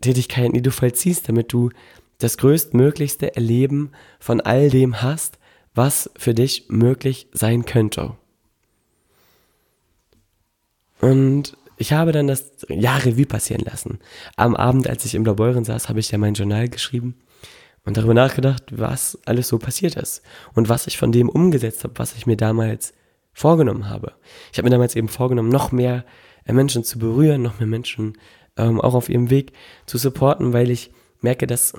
Tätigkeiten, 0.00 0.54
die 0.54 0.62
du 0.62 0.70
vollziehst, 0.70 1.28
damit 1.28 1.52
du 1.52 1.70
das 2.18 2.38
größtmöglichste 2.38 3.36
Erleben 3.36 3.92
von 4.18 4.40
all 4.40 4.70
dem 4.70 5.02
hast, 5.02 5.38
was 5.74 6.10
für 6.16 6.34
dich 6.34 6.66
möglich 6.68 7.28
sein 7.32 7.64
könnte. 7.64 8.16
Und 11.00 11.56
ich 11.76 11.92
habe 11.92 12.12
dann 12.12 12.28
das 12.28 12.52
Jahr 12.68 13.04
Revue 13.04 13.26
passieren 13.26 13.64
lassen. 13.64 13.98
Am 14.36 14.54
Abend, 14.56 14.88
als 14.88 15.04
ich 15.04 15.14
im 15.14 15.24
Labeuren 15.24 15.64
saß, 15.64 15.88
habe 15.88 16.00
ich 16.00 16.10
ja 16.10 16.18
mein 16.18 16.34
Journal 16.34 16.68
geschrieben 16.68 17.16
und 17.84 17.96
darüber 17.96 18.14
nachgedacht, 18.14 18.64
was 18.70 19.18
alles 19.26 19.48
so 19.48 19.58
passiert 19.58 19.96
ist 19.96 20.22
und 20.54 20.68
was 20.68 20.86
ich 20.86 20.96
von 20.96 21.12
dem 21.12 21.28
umgesetzt 21.28 21.84
habe, 21.84 21.94
was 21.96 22.14
ich 22.14 22.26
mir 22.26 22.36
damals 22.36 22.94
vorgenommen 23.34 23.90
habe. 23.90 24.12
Ich 24.52 24.58
habe 24.58 24.66
mir 24.66 24.70
damals 24.70 24.96
eben 24.96 25.08
vorgenommen, 25.08 25.50
noch 25.50 25.72
mehr 25.72 26.04
äh, 26.46 26.52
Menschen 26.52 26.84
zu 26.84 26.98
berühren, 26.98 27.42
noch 27.42 27.58
mehr 27.58 27.66
Menschen 27.66 28.16
ähm, 28.56 28.80
auch 28.80 28.94
auf 28.94 29.08
ihrem 29.08 29.30
Weg 29.30 29.52
zu 29.86 29.98
supporten, 29.98 30.52
weil 30.52 30.70
ich 30.70 30.92
merke, 31.20 31.46
dass 31.46 31.72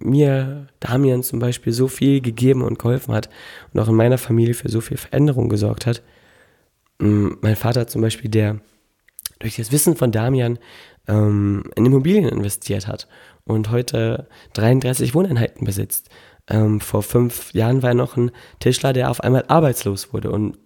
mir 0.00 0.66
Damian 0.80 1.22
zum 1.22 1.38
Beispiel 1.38 1.72
so 1.72 1.88
viel 1.88 2.20
gegeben 2.20 2.62
und 2.62 2.78
geholfen 2.78 3.14
hat 3.14 3.30
und 3.72 3.80
auch 3.80 3.88
in 3.88 3.94
meiner 3.94 4.18
Familie 4.18 4.54
für 4.54 4.68
so 4.68 4.80
viel 4.80 4.96
Veränderung 4.96 5.48
gesorgt 5.48 5.86
hat. 5.86 6.02
Mein 6.98 7.54
Vater 7.54 7.86
zum 7.86 8.02
Beispiel, 8.02 8.28
der 8.28 8.58
durch 9.38 9.56
das 9.56 9.70
Wissen 9.70 9.96
von 9.96 10.10
Damian 10.10 10.58
ähm, 11.06 11.62
in 11.76 11.86
Immobilien 11.86 12.28
investiert 12.28 12.88
hat 12.88 13.06
und 13.44 13.70
heute 13.70 14.26
33 14.54 15.14
Wohneinheiten 15.14 15.64
besitzt. 15.64 16.10
Ähm, 16.48 16.80
vor 16.80 17.02
fünf 17.02 17.52
Jahren 17.54 17.82
war 17.82 17.90
er 17.90 17.94
noch 17.94 18.16
ein 18.16 18.32
Tischler, 18.58 18.92
der 18.92 19.10
auf 19.10 19.20
einmal 19.20 19.44
arbeitslos 19.48 20.12
wurde 20.12 20.32
und 20.32 20.58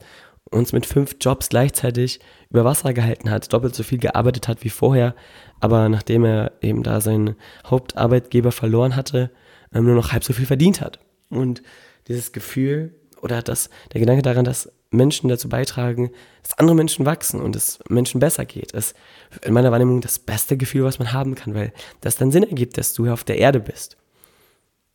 uns 0.52 0.72
mit 0.72 0.86
fünf 0.86 1.16
Jobs 1.20 1.48
gleichzeitig 1.48 2.20
über 2.50 2.64
Wasser 2.64 2.92
gehalten 2.92 3.30
hat, 3.30 3.52
doppelt 3.52 3.74
so 3.74 3.82
viel 3.82 3.98
gearbeitet 3.98 4.48
hat 4.48 4.64
wie 4.64 4.70
vorher, 4.70 5.14
aber 5.60 5.88
nachdem 5.88 6.24
er 6.24 6.52
eben 6.60 6.82
da 6.82 7.00
seinen 7.00 7.36
Hauptarbeitgeber 7.66 8.52
verloren 8.52 8.96
hatte, 8.96 9.30
ähm, 9.74 9.86
nur 9.86 9.94
noch 9.94 10.12
halb 10.12 10.24
so 10.24 10.32
viel 10.32 10.46
verdient 10.46 10.80
hat. 10.80 10.98
Und 11.30 11.62
dieses 12.08 12.32
Gefühl 12.32 12.94
oder 13.20 13.40
das, 13.42 13.70
der 13.92 14.00
Gedanke 14.00 14.22
daran, 14.22 14.44
dass 14.44 14.70
Menschen 14.90 15.28
dazu 15.28 15.48
beitragen, 15.48 16.10
dass 16.42 16.58
andere 16.58 16.76
Menschen 16.76 17.06
wachsen 17.06 17.40
und 17.40 17.56
es 17.56 17.78
Menschen 17.88 18.20
besser 18.20 18.44
geht, 18.44 18.72
ist 18.72 18.94
in 19.42 19.54
meiner 19.54 19.72
Wahrnehmung 19.72 20.00
das 20.00 20.18
beste 20.18 20.56
Gefühl, 20.56 20.84
was 20.84 20.98
man 20.98 21.12
haben 21.12 21.34
kann, 21.34 21.54
weil 21.54 21.72
das 22.00 22.16
dann 22.16 22.30
Sinn 22.30 22.42
ergibt, 22.42 22.76
dass 22.76 22.92
du 22.92 23.10
auf 23.10 23.24
der 23.24 23.38
Erde 23.38 23.60
bist. 23.60 23.96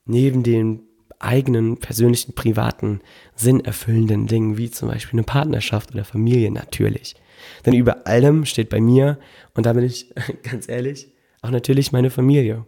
Neben 0.06 0.44
den 0.44 0.87
eigenen, 1.20 1.78
persönlichen, 1.78 2.34
privaten, 2.34 3.02
sinnerfüllenden 3.36 4.28
Dingen, 4.28 4.58
wie 4.58 4.70
zum 4.70 4.90
Beispiel 4.90 5.18
eine 5.18 5.24
Partnerschaft 5.24 5.94
oder 5.94 6.06
Familie 6.06 6.52
natürlich. 6.52 7.16
Denn 7.66 7.74
über 7.74 8.08
allem 8.08 8.46
steht 8.46 8.70
bei 8.70 8.80
mir, 8.80 9.20
und 9.54 9.66
da 9.66 9.74
bin 9.74 9.84
ich 9.84 10.14
ganz 10.44 10.70
ehrlich, 10.70 11.12
auch 11.42 11.50
natürlich 11.50 11.92
meine 11.92 12.10
Familie. 12.10 12.66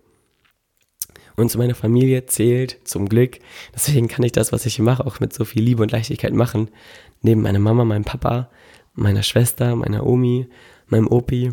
Und 1.35 1.49
zu 1.49 1.57
meiner 1.57 1.75
Familie 1.75 2.25
zählt 2.25 2.79
zum 2.83 3.07
Glück, 3.07 3.39
deswegen 3.73 4.07
kann 4.07 4.25
ich 4.25 4.33
das, 4.33 4.51
was 4.51 4.65
ich 4.65 4.75
hier 4.75 4.85
mache, 4.85 5.05
auch 5.05 5.19
mit 5.19 5.33
so 5.33 5.45
viel 5.45 5.63
Liebe 5.63 5.81
und 5.81 5.91
Leichtigkeit 5.91 6.33
machen. 6.33 6.69
Neben 7.21 7.41
meiner 7.41 7.59
Mama, 7.59 7.85
meinem 7.85 8.03
Papa, 8.03 8.49
meiner 8.93 9.23
Schwester, 9.23 9.75
meiner 9.75 10.05
Omi, 10.05 10.47
meinem 10.87 11.07
Opi, 11.07 11.51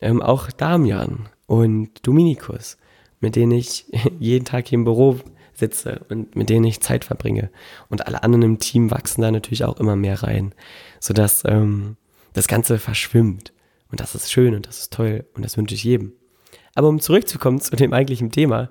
ähm, 0.00 0.22
auch 0.22 0.50
Damian 0.50 1.28
und 1.46 2.06
Dominikus, 2.06 2.78
mit 3.20 3.36
denen 3.36 3.52
ich 3.52 3.84
jeden 4.18 4.44
Tag 4.44 4.68
hier 4.68 4.78
im 4.78 4.84
Büro 4.84 5.18
sitze 5.60 6.04
und 6.08 6.34
mit 6.34 6.50
denen 6.50 6.64
ich 6.64 6.80
Zeit 6.80 7.04
verbringe. 7.04 7.50
Und 7.88 8.06
alle 8.06 8.22
anderen 8.22 8.42
im 8.42 8.58
Team 8.58 8.90
wachsen 8.90 9.22
da 9.22 9.30
natürlich 9.30 9.64
auch 9.64 9.78
immer 9.78 9.96
mehr 9.96 10.22
rein, 10.22 10.54
sodass 10.98 11.42
ähm, 11.46 11.96
das 12.32 12.48
Ganze 12.48 12.78
verschwimmt. 12.78 13.52
Und 13.90 14.00
das 14.00 14.14
ist 14.14 14.30
schön 14.30 14.54
und 14.54 14.66
das 14.66 14.78
ist 14.80 14.92
toll 14.92 15.24
und 15.34 15.44
das 15.44 15.56
wünsche 15.56 15.74
ich 15.74 15.84
jedem. 15.84 16.12
Aber 16.74 16.88
um 16.88 17.00
zurückzukommen 17.00 17.60
zu 17.60 17.76
dem 17.76 17.92
eigentlichen 17.92 18.30
Thema, 18.30 18.70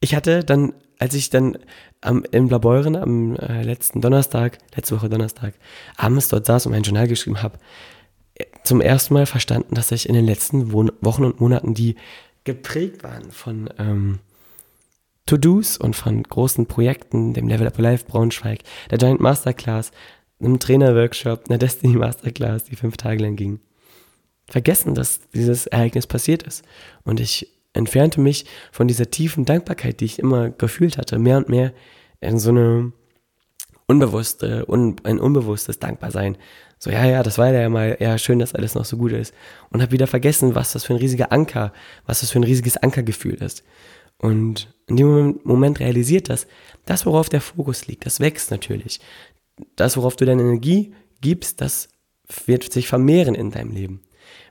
ich 0.00 0.14
hatte 0.14 0.44
dann, 0.44 0.74
als 0.98 1.14
ich 1.14 1.30
dann 1.30 1.58
am, 2.00 2.24
im 2.30 2.48
Labeuren 2.48 2.96
am 2.96 3.36
äh, 3.36 3.62
letzten 3.62 4.00
Donnerstag, 4.00 4.58
letzte 4.74 4.96
Woche 4.96 5.08
Donnerstag, 5.08 5.54
abends 5.96 6.28
dort 6.28 6.46
saß 6.46 6.66
und 6.66 6.72
mein 6.72 6.82
Journal 6.82 7.08
geschrieben 7.08 7.42
habe, 7.42 7.58
zum 8.64 8.80
ersten 8.80 9.14
Mal 9.14 9.26
verstanden, 9.26 9.74
dass 9.74 9.92
ich 9.92 10.08
in 10.08 10.14
den 10.14 10.26
letzten 10.26 10.72
Wochen 10.72 11.24
und 11.24 11.40
Monaten, 11.40 11.74
die 11.74 11.96
geprägt 12.44 13.02
waren 13.02 13.30
von 13.30 13.70
ähm, 13.78 14.18
To-Dos 15.26 15.76
und 15.76 15.94
von 15.94 16.22
großen 16.22 16.66
Projekten, 16.66 17.34
dem 17.34 17.48
Level 17.48 17.66
Up 17.66 17.78
Life 17.78 18.04
Braunschweig, 18.06 18.60
der 18.90 18.98
Giant 18.98 19.20
Masterclass, 19.20 19.90
einem 20.40 20.58
Trainerworkshop, 20.58 21.48
einer 21.48 21.58
Destiny 21.58 21.96
Masterclass, 21.96 22.64
die 22.64 22.76
fünf 22.76 22.96
Tage 22.96 23.22
lang 23.22 23.36
ging, 23.36 23.60
vergessen, 24.46 24.94
dass 24.94 25.20
dieses 25.34 25.66
Ereignis 25.66 26.06
passiert 26.06 26.42
ist. 26.44 26.64
Und 27.04 27.20
ich 27.20 27.48
entfernte 27.72 28.20
mich 28.20 28.46
von 28.72 28.88
dieser 28.88 29.10
tiefen 29.10 29.44
Dankbarkeit, 29.44 30.00
die 30.00 30.06
ich 30.06 30.18
immer 30.18 30.50
gefühlt 30.50 30.98
hatte, 30.98 31.18
mehr 31.18 31.38
und 31.38 31.48
mehr 31.48 31.72
in 32.20 32.38
so 32.38 32.50
eine 32.50 32.92
unbewusste, 33.86 34.64
un, 34.68 34.96
ein 35.04 35.20
unbewusstes 35.20 35.78
Dankbarsein. 35.78 36.36
So, 36.78 36.90
ja, 36.90 37.04
ja, 37.04 37.22
das 37.22 37.38
war 37.38 37.52
ja 37.52 37.68
mal, 37.68 37.96
ja, 38.00 38.18
schön, 38.18 38.38
dass 38.38 38.54
alles 38.54 38.74
noch 38.74 38.84
so 38.84 38.96
gut 38.96 39.12
ist. 39.12 39.32
Und 39.70 39.80
habe 39.80 39.92
wieder 39.92 40.06
vergessen, 40.06 40.54
was 40.54 40.72
das 40.72 40.84
für 40.84 40.94
ein 40.94 40.98
riesiger 40.98 41.32
Anker, 41.32 41.72
was 42.04 42.20
das 42.20 42.30
für 42.30 42.38
ein 42.38 42.44
riesiges 42.44 42.76
Ankergefühl 42.76 43.34
ist. 43.34 43.64
Und 44.18 44.72
in 44.86 44.96
dem 44.96 45.40
Moment 45.44 45.80
realisiert 45.80 46.28
das, 46.28 46.46
das, 46.84 47.06
worauf 47.06 47.28
der 47.28 47.40
Fokus 47.40 47.86
liegt, 47.86 48.06
das 48.06 48.20
wächst 48.20 48.50
natürlich. 48.50 49.00
Das, 49.74 49.96
worauf 49.96 50.16
du 50.16 50.24
deine 50.24 50.42
Energie 50.42 50.94
gibst, 51.20 51.60
das 51.60 51.88
wird 52.46 52.72
sich 52.72 52.88
vermehren 52.88 53.34
in 53.34 53.50
deinem 53.50 53.72
Leben. 53.72 54.02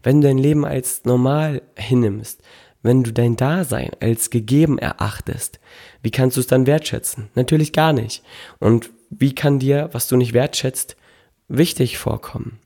Wenn 0.03 0.21
du 0.21 0.27
dein 0.27 0.37
Leben 0.37 0.65
als 0.65 1.03
normal 1.05 1.61
hinnimmst, 1.77 2.41
wenn 2.81 3.03
du 3.03 3.11
dein 3.11 3.35
Dasein 3.35 3.91
als 3.99 4.29
gegeben 4.29 4.77
erachtest, 4.77 5.59
wie 6.03 6.11
kannst 6.11 6.37
du 6.37 6.41
es 6.41 6.47
dann 6.47 6.67
wertschätzen? 6.67 7.29
Natürlich 7.33 7.73
gar 7.73 7.93
nicht. 7.93 8.23
Und 8.59 8.91
wie 9.09 9.33
kann 9.33 9.59
dir, 9.59 9.89
was 9.91 10.07
du 10.07 10.17
nicht 10.17 10.33
wertschätzt, 10.33 10.95
wichtig 11.47 11.97
vorkommen? 11.97 12.59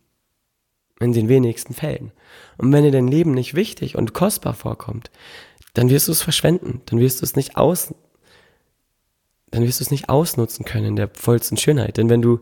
In 0.99 1.13
den 1.13 1.29
wenigsten 1.29 1.73
Fällen. 1.73 2.11
Und 2.57 2.73
wenn 2.73 2.83
dir 2.83 2.91
dein 2.91 3.07
Leben 3.07 3.31
nicht 3.31 3.53
wichtig 3.53 3.95
und 3.95 4.13
kostbar 4.13 4.53
vorkommt, 4.53 5.09
dann 5.79 5.89
wirst 5.89 6.09
du 6.09 6.11
es 6.11 6.21
verschwenden, 6.21 6.81
dann 6.87 6.99
wirst 6.99 7.21
du 7.21 7.25
es 7.25 7.37
nicht 7.37 7.55
aus, 7.55 7.93
dann 9.49 9.63
wirst 9.63 9.79
du 9.79 9.85
es 9.85 9.91
nicht 9.91 10.09
ausnutzen 10.09 10.65
können 10.65 10.87
in 10.87 10.95
der 10.97 11.07
vollsten 11.13 11.55
Schönheit. 11.55 11.95
Denn 11.95 12.09
wenn 12.09 12.21
du 12.21 12.41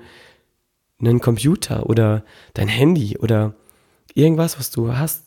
einen 0.99 1.19
Computer 1.19 1.87
oder 1.87 2.23
dein 2.55 2.67
Handy 2.67 3.15
oder 3.19 3.53
irgendwas, 4.15 4.57
was 4.57 4.71
du 4.71 4.97
hast, 4.97 5.23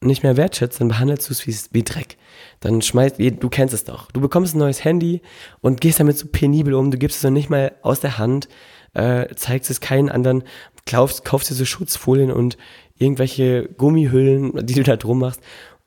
nicht 0.00 0.24
mehr 0.24 0.36
wertschätzt, 0.36 0.80
dann 0.80 0.88
behandelst 0.88 1.28
du 1.28 1.32
es 1.32 1.46
wie, 1.46 1.54
wie 1.70 1.84
Dreck. 1.84 2.16
Dann 2.58 2.82
schmeißt, 2.82 3.20
du 3.20 3.48
kennst 3.48 3.72
es 3.72 3.84
doch. 3.84 4.10
Du 4.10 4.20
bekommst 4.20 4.56
ein 4.56 4.58
neues 4.58 4.82
Handy 4.82 5.22
und 5.60 5.80
gehst 5.80 6.00
damit 6.00 6.18
so 6.18 6.26
penibel 6.26 6.74
um, 6.74 6.90
du 6.90 6.98
gibst 6.98 7.18
es 7.18 7.22
noch 7.22 7.30
nicht 7.30 7.50
mal 7.50 7.70
aus 7.82 8.00
der 8.00 8.18
Hand, 8.18 8.48
äh, 8.94 9.32
zeigst 9.36 9.70
es 9.70 9.80
keinen 9.80 10.08
anderen, 10.08 10.42
kaufst, 10.86 11.24
kaufst 11.24 11.50
dir 11.50 11.54
so 11.54 11.66
Schutzfolien 11.66 12.32
und 12.32 12.58
irgendwelche 12.98 13.68
Gummihüllen, 13.68 14.66
die 14.66 14.74
du 14.74 14.82
da 14.82 14.96
drum 14.96 15.20
machst 15.20 15.40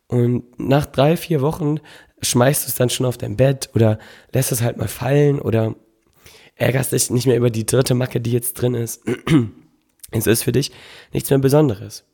und 0.07 0.59
nach 0.59 0.85
drei, 0.85 1.17
vier 1.17 1.41
Wochen 1.41 1.79
schmeißt 2.21 2.65
du 2.65 2.69
es 2.69 2.75
dann 2.75 2.89
schon 2.89 3.05
auf 3.05 3.17
dein 3.17 3.37
Bett 3.37 3.69
oder 3.73 3.99
lässt 4.33 4.51
es 4.51 4.61
halt 4.61 4.77
mal 4.77 4.87
fallen 4.87 5.39
oder 5.39 5.75
ärgerst 6.55 6.91
dich 6.91 7.09
nicht 7.09 7.27
mehr 7.27 7.37
über 7.37 7.49
die 7.49 7.65
dritte 7.65 7.95
Macke, 7.95 8.21
die 8.21 8.31
jetzt 8.31 8.53
drin 8.53 8.75
ist. 8.75 9.01
es 10.11 10.27
ist 10.27 10.43
für 10.43 10.51
dich 10.51 10.71
nichts 11.11 11.29
mehr 11.29 11.39
Besonderes. 11.39 12.05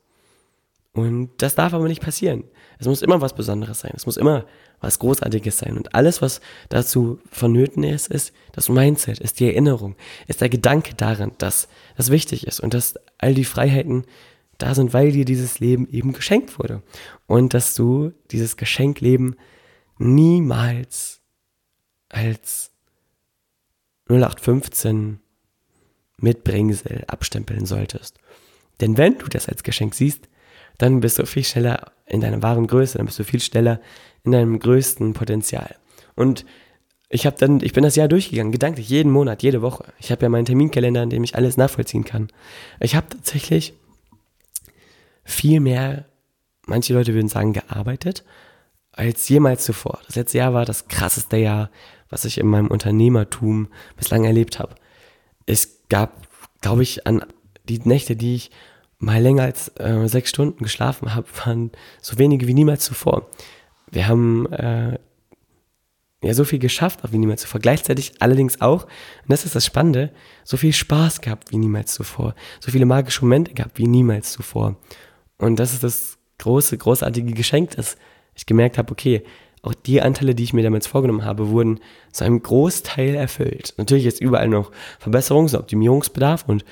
Und 0.94 1.30
das 1.38 1.54
darf 1.54 1.72
aber 1.72 1.88
nicht 1.88 2.02
passieren. 2.02 2.44
Es 2.78 2.86
muss 2.86 3.00
immer 3.00 3.20
was 3.20 3.34
Besonderes 3.34 3.80
sein. 3.80 3.92
Es 3.94 4.04
muss 4.04 4.18
immer 4.18 4.44
was 4.80 4.98
Großartiges 4.98 5.58
sein. 5.58 5.76
Und 5.78 5.94
alles, 5.94 6.20
was 6.20 6.40
dazu 6.68 7.18
vonnöten 7.30 7.82
ist, 7.82 8.08
ist 8.08 8.34
das 8.52 8.68
Mindset, 8.68 9.18
ist 9.18 9.40
die 9.40 9.46
Erinnerung, 9.46 9.96
ist 10.26 10.42
der 10.42 10.50
Gedanke 10.50 10.94
daran, 10.94 11.32
dass 11.38 11.68
das 11.96 12.10
wichtig 12.10 12.46
ist 12.46 12.60
und 12.60 12.74
dass 12.74 12.96
all 13.16 13.32
die 13.32 13.44
Freiheiten, 13.44 14.04
da 14.58 14.74
sind, 14.74 14.92
weil 14.92 15.12
dir 15.12 15.24
dieses 15.24 15.60
Leben 15.60 15.88
eben 15.88 16.12
geschenkt 16.12 16.58
wurde. 16.58 16.82
Und 17.26 17.54
dass 17.54 17.74
du 17.74 18.12
dieses 18.30 18.56
Geschenkleben 18.56 19.36
niemals 19.98 21.20
als 22.08 22.72
0815 24.08 25.20
Mitbringsel 26.18 27.04
abstempeln 27.06 27.66
solltest. 27.66 28.18
Denn 28.80 28.96
wenn 28.96 29.18
du 29.18 29.26
das 29.26 29.48
als 29.48 29.62
Geschenk 29.62 29.94
siehst, 29.94 30.28
dann 30.78 31.00
bist 31.00 31.18
du 31.18 31.26
viel 31.26 31.44
schneller 31.44 31.92
in 32.06 32.20
deiner 32.20 32.42
wahren 32.42 32.66
Größe, 32.66 32.98
dann 32.98 33.06
bist 33.06 33.18
du 33.18 33.24
viel 33.24 33.40
schneller 33.40 33.80
in 34.24 34.32
deinem 34.32 34.58
größten 34.58 35.12
Potenzial. 35.12 35.76
Und 36.14 36.44
ich 37.08 37.26
habe 37.26 37.36
dann, 37.38 37.60
ich 37.60 37.72
bin 37.72 37.84
das 37.84 37.96
Jahr 37.96 38.08
durchgegangen, 38.08 38.52
gedanklich, 38.52 38.88
jeden 38.88 39.12
Monat, 39.12 39.42
jede 39.42 39.62
Woche. 39.62 39.84
Ich 39.98 40.10
habe 40.10 40.22
ja 40.22 40.28
meinen 40.28 40.46
Terminkalender, 40.46 41.02
in 41.02 41.10
dem 41.10 41.24
ich 41.24 41.34
alles 41.34 41.56
nachvollziehen 41.56 42.04
kann. 42.04 42.28
Ich 42.80 42.94
habe 42.94 43.08
tatsächlich 43.08 43.74
viel 45.24 45.60
mehr, 45.60 46.06
manche 46.66 46.94
Leute 46.94 47.14
würden 47.14 47.28
sagen, 47.28 47.52
gearbeitet, 47.52 48.24
als 48.92 49.28
jemals 49.28 49.64
zuvor. 49.64 50.00
Das 50.06 50.16
letzte 50.16 50.38
Jahr 50.38 50.54
war 50.54 50.64
das 50.64 50.88
krasseste 50.88 51.36
Jahr, 51.36 51.70
was 52.08 52.24
ich 52.24 52.38
in 52.38 52.46
meinem 52.46 52.68
Unternehmertum 52.68 53.68
bislang 53.96 54.24
erlebt 54.24 54.58
habe. 54.58 54.74
Es 55.46 55.80
gab, 55.88 56.28
glaube 56.60 56.82
ich, 56.82 57.06
an 57.06 57.24
die 57.68 57.78
Nächte, 57.80 58.16
die 58.16 58.34
ich 58.34 58.50
mal 58.98 59.20
länger 59.20 59.44
als 59.44 59.68
äh, 59.78 60.06
sechs 60.06 60.30
Stunden 60.30 60.62
geschlafen 60.62 61.14
habe, 61.14 61.26
waren 61.44 61.72
so 62.00 62.18
wenige 62.18 62.46
wie 62.46 62.54
niemals 62.54 62.84
zuvor. 62.84 63.28
Wir 63.90 64.08
haben 64.08 64.50
äh, 64.52 64.98
ja 66.22 66.34
so 66.34 66.44
viel 66.44 66.58
geschafft, 66.58 67.04
auch 67.04 67.12
wie 67.12 67.18
niemals 67.18 67.42
zuvor. 67.42 67.60
Gleichzeitig 67.60 68.14
allerdings 68.20 68.60
auch, 68.60 68.84
und 68.84 69.28
das 69.28 69.44
ist 69.44 69.54
das 69.54 69.66
Spannende, 69.66 70.12
so 70.44 70.56
viel 70.56 70.72
Spaß 70.72 71.20
gehabt 71.20 71.50
wie 71.50 71.58
niemals 71.58 71.94
zuvor. 71.94 72.34
So 72.60 72.70
viele 72.70 72.86
magische 72.86 73.22
Momente 73.22 73.52
gehabt 73.54 73.78
wie 73.78 73.86
niemals 73.86 74.32
zuvor. 74.32 74.76
Und 75.42 75.58
das 75.58 75.72
ist 75.72 75.82
das 75.82 76.18
große, 76.38 76.78
großartige 76.78 77.32
Geschenk, 77.32 77.72
dass 77.72 77.96
ich 78.34 78.46
gemerkt 78.46 78.78
habe, 78.78 78.92
okay, 78.92 79.24
auch 79.62 79.74
die 79.74 80.00
Anteile, 80.00 80.36
die 80.36 80.44
ich 80.44 80.52
mir 80.52 80.62
damals 80.62 80.86
vorgenommen 80.86 81.24
habe, 81.24 81.48
wurden 81.48 81.80
zu 82.12 82.24
einem 82.24 82.40
Großteil 82.40 83.16
erfüllt. 83.16 83.74
Natürlich 83.76 84.06
ist 84.06 84.20
überall 84.20 84.48
noch 84.48 84.70
Verbesserungs- 85.02 85.54
und 85.54 85.60
Optimierungsbedarf 85.60 86.44
und 86.46 86.64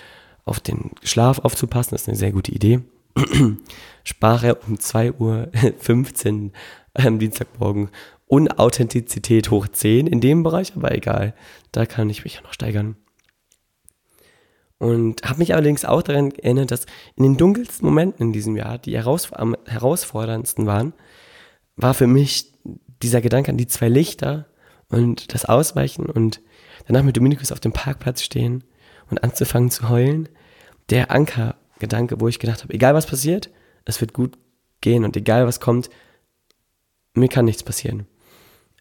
auf 0.44 0.61
den 0.61 0.92
Schlaf 1.02 1.40
aufzupassen, 1.40 1.96
ist 1.96 2.09
eine 2.09 2.16
sehr 2.16 2.30
gute 2.30 2.52
Idee. 2.52 2.80
Sprach 4.04 4.44
um 4.68 4.76
2.15 4.76 5.18
Uhr 5.18 6.52
am 6.94 7.18
Dienstagmorgen 7.18 7.90
Unauthentizität 8.26 9.50
hoch 9.50 9.66
10 9.66 10.06
in 10.06 10.20
dem 10.20 10.44
Bereich, 10.44 10.74
aber 10.76 10.94
egal, 10.94 11.35
da 11.72 11.87
kann 11.87 12.09
ich 12.09 12.22
mich 12.22 12.37
ja 12.37 12.42
noch 12.42 12.52
steigern. 12.52 12.94
Und 14.80 15.22
habe 15.24 15.40
mich 15.40 15.52
allerdings 15.52 15.84
auch 15.84 16.00
daran 16.00 16.30
erinnert, 16.30 16.70
dass 16.70 16.86
in 17.14 17.22
den 17.22 17.36
dunkelsten 17.36 17.86
Momenten 17.86 18.28
in 18.28 18.32
diesem 18.32 18.56
Jahr, 18.56 18.78
die 18.78 18.96
heraus 18.96 19.30
am 19.30 19.54
herausforderndsten 19.66 20.66
waren, 20.66 20.94
war 21.76 21.92
für 21.92 22.06
mich 22.06 22.50
dieser 23.02 23.20
Gedanke 23.20 23.50
an 23.50 23.58
die 23.58 23.66
zwei 23.66 23.90
Lichter 23.90 24.46
und 24.88 25.34
das 25.34 25.44
Ausweichen 25.44 26.06
und 26.06 26.40
danach 26.86 27.02
mit 27.02 27.14
Dominikus 27.14 27.52
auf 27.52 27.60
dem 27.60 27.74
Parkplatz 27.74 28.22
stehen 28.22 28.64
und 29.10 29.22
anzufangen 29.22 29.70
zu 29.70 29.90
heulen, 29.90 30.30
der 30.88 31.10
Ankergedanke, 31.10 32.18
wo 32.18 32.28
ich 32.28 32.38
gedacht 32.38 32.62
habe, 32.62 32.72
egal 32.72 32.94
was 32.94 33.06
passiert, 33.06 33.50
es 33.84 34.00
wird 34.00 34.14
gut 34.14 34.38
gehen 34.80 35.04
und 35.04 35.14
egal 35.14 35.46
was 35.46 35.60
kommt, 35.60 35.90
mir 37.12 37.28
kann 37.28 37.44
nichts 37.44 37.62
passieren. 37.62 38.06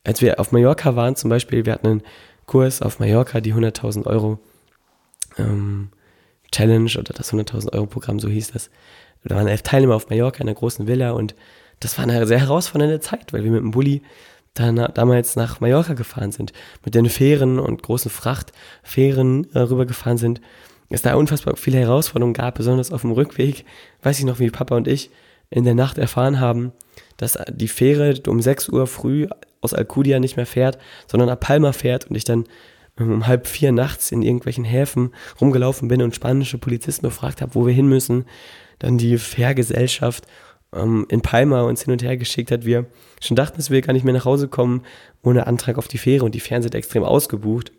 Als 0.06 0.22
wir 0.22 0.40
auf 0.40 0.54
Mallorca 0.54 0.96
waren 0.96 1.18
zum 1.18 1.30
Beispiel, 1.30 1.66
wir 1.66 1.74
hatten 1.74 1.88
einen 1.88 2.04
Kurs 2.46 2.82
auf 2.82 3.00
Mallorca, 3.00 3.42
die 3.42 3.54
100.000 3.54 4.06
Euro 4.06 4.40
ähm, 5.40 5.90
Challenge 6.52 6.92
oder 6.98 7.14
das 7.14 7.34
100.000 7.34 7.74
Euro 7.74 7.86
Programm, 7.86 8.20
so 8.20 8.28
hieß 8.28 8.52
das. 8.52 8.70
Da 9.24 9.36
waren 9.36 9.48
elf 9.48 9.62
Teilnehmer 9.62 9.96
auf 9.96 10.10
Mallorca 10.10 10.38
in 10.38 10.48
einer 10.48 10.56
großen 10.56 10.88
Villa 10.88 11.12
und 11.12 11.36
das 11.80 11.98
war 11.98 12.04
eine 12.04 12.26
sehr 12.26 12.40
herausfordernde 12.40 13.00
Zeit, 13.00 13.34
weil 13.34 13.44
wir 13.44 13.52
mit 13.52 13.62
dem 13.62 13.72
Bulli 13.72 14.02
dann 14.54 14.76
damals 14.94 15.36
nach 15.36 15.60
Mallorca 15.60 15.94
gefahren 15.94 16.32
sind, 16.32 16.54
mit 16.84 16.96
den 16.96 17.10
Fähren 17.10 17.60
und 17.60 17.84
großen 17.84 18.12
Frachtfähren 18.12 19.48
äh, 19.54 19.60
rübergefahren 19.60 20.18
sind, 20.18 20.42
es 20.90 21.02
da 21.04 21.16
unfassbar 21.16 21.56
viele 21.56 21.78
Herausforderungen 21.78 22.34
gab, 22.34 22.56
besonders 22.56 22.92
auf 22.92 23.02
dem 23.02 23.12
Rückweg, 23.12 23.66
weiß 24.02 24.20
ich 24.20 24.26
noch, 24.26 24.40
wie 24.40 24.50
Papa 24.50 24.76
und 24.76 24.88
ich 24.88 25.12
in 25.50 25.64
der 25.64 25.76
Nacht 25.76 25.98
erfahren 25.98 26.40
haben, 26.40 26.72
dass 27.18 27.38
die 27.50 27.68
Fähre 27.68 28.20
um 28.28 28.42
6 28.42 28.70
Uhr 28.70 28.88
früh 28.88 29.28
aus 29.62 29.74
Alcudia 29.74 30.20
nicht 30.20 30.36
mehr 30.36 30.46
fährt, 30.46 30.80
sondern 31.08 31.30
nach 31.30 31.40
Palma 31.40 31.74
fährt 31.74 32.10
und 32.10 32.16
ich 32.16 32.24
dann 32.24 32.46
um 33.00 33.28
halb 33.28 33.48
vier 33.48 33.72
nachts 33.72 34.12
in 34.12 34.22
irgendwelchen 34.22 34.66
Häfen 34.66 35.12
rumgelaufen 35.40 35.88
bin 35.88 36.02
und 36.02 36.16
spanische 36.16 36.58
Polizisten 36.58 37.06
befragt 37.06 37.42
habe, 37.42 37.56
wo 37.56 37.66
wir 37.66 37.74
hin 37.74 37.88
müssen. 37.88 38.26
Dann 38.80 38.98
die 38.98 39.18
Fährgesellschaft 39.18 40.26
ähm, 40.74 41.06
in 41.10 41.22
Palma 41.22 41.62
uns 41.64 41.84
hin 41.84 41.92
und 41.92 42.04
her 42.04 42.18
geschickt 42.18 42.52
hat. 42.52 42.66
Wir 42.66 42.86
schon 43.22 43.36
dachten, 43.36 43.58
dass 43.58 43.70
wir 43.70 43.82
gar 43.82 43.94
nicht 43.94 44.04
mehr 44.04 44.14
nach 44.14 44.26
Hause 44.26 44.48
kommen 44.48 44.84
ohne 45.24 45.48
Antrag 45.48 45.78
auf 45.78 45.88
die 45.88 45.98
Fähre 45.98 46.26
und 46.26 46.36
die 46.36 46.40
Fähren 46.40 46.64
sind 46.64 46.76
extrem 46.76 47.04
ausgebucht. 47.04 47.72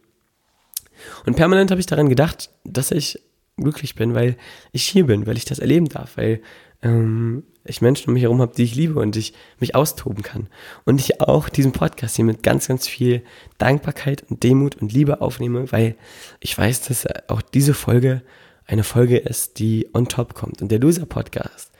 Und 1.24 1.36
permanent 1.36 1.70
habe 1.70 1.80
ich 1.80 1.86
daran 1.86 2.08
gedacht, 2.08 2.50
dass 2.64 2.90
ich 2.90 3.18
glücklich 3.56 3.94
bin, 3.94 4.14
weil 4.14 4.36
ich 4.72 4.84
hier 4.84 5.06
bin, 5.06 5.26
weil 5.26 5.36
ich 5.36 5.44
das 5.44 5.58
erleben 5.58 5.88
darf, 5.88 6.16
weil 6.16 6.40
ähm, 6.82 7.44
ich 7.64 7.82
Menschen 7.82 8.08
um 8.08 8.14
mich 8.14 8.22
herum 8.22 8.40
habe, 8.40 8.54
die 8.54 8.64
ich 8.64 8.74
liebe 8.74 8.98
und 8.98 9.16
ich 9.16 9.34
mich 9.58 9.74
austoben 9.74 10.22
kann. 10.22 10.48
Und 10.84 11.00
ich 11.00 11.20
auch 11.20 11.48
diesen 11.48 11.72
Podcast 11.72 12.16
hier 12.16 12.24
mit 12.24 12.42
ganz, 12.42 12.68
ganz 12.68 12.86
viel 12.88 13.22
Dankbarkeit 13.58 14.24
und 14.28 14.42
Demut 14.42 14.76
und 14.76 14.92
Liebe 14.92 15.20
aufnehme, 15.20 15.70
weil 15.72 15.96
ich 16.40 16.56
weiß, 16.56 16.82
dass 16.82 17.06
auch 17.28 17.42
diese 17.42 17.74
Folge 17.74 18.22
eine 18.66 18.84
Folge 18.84 19.18
ist, 19.18 19.58
die 19.58 19.88
on 19.92 20.08
top 20.08 20.34
kommt. 20.34 20.62
Und 20.62 20.70
der 20.70 20.78
Loser 20.78 21.06
Podcast, 21.06 21.72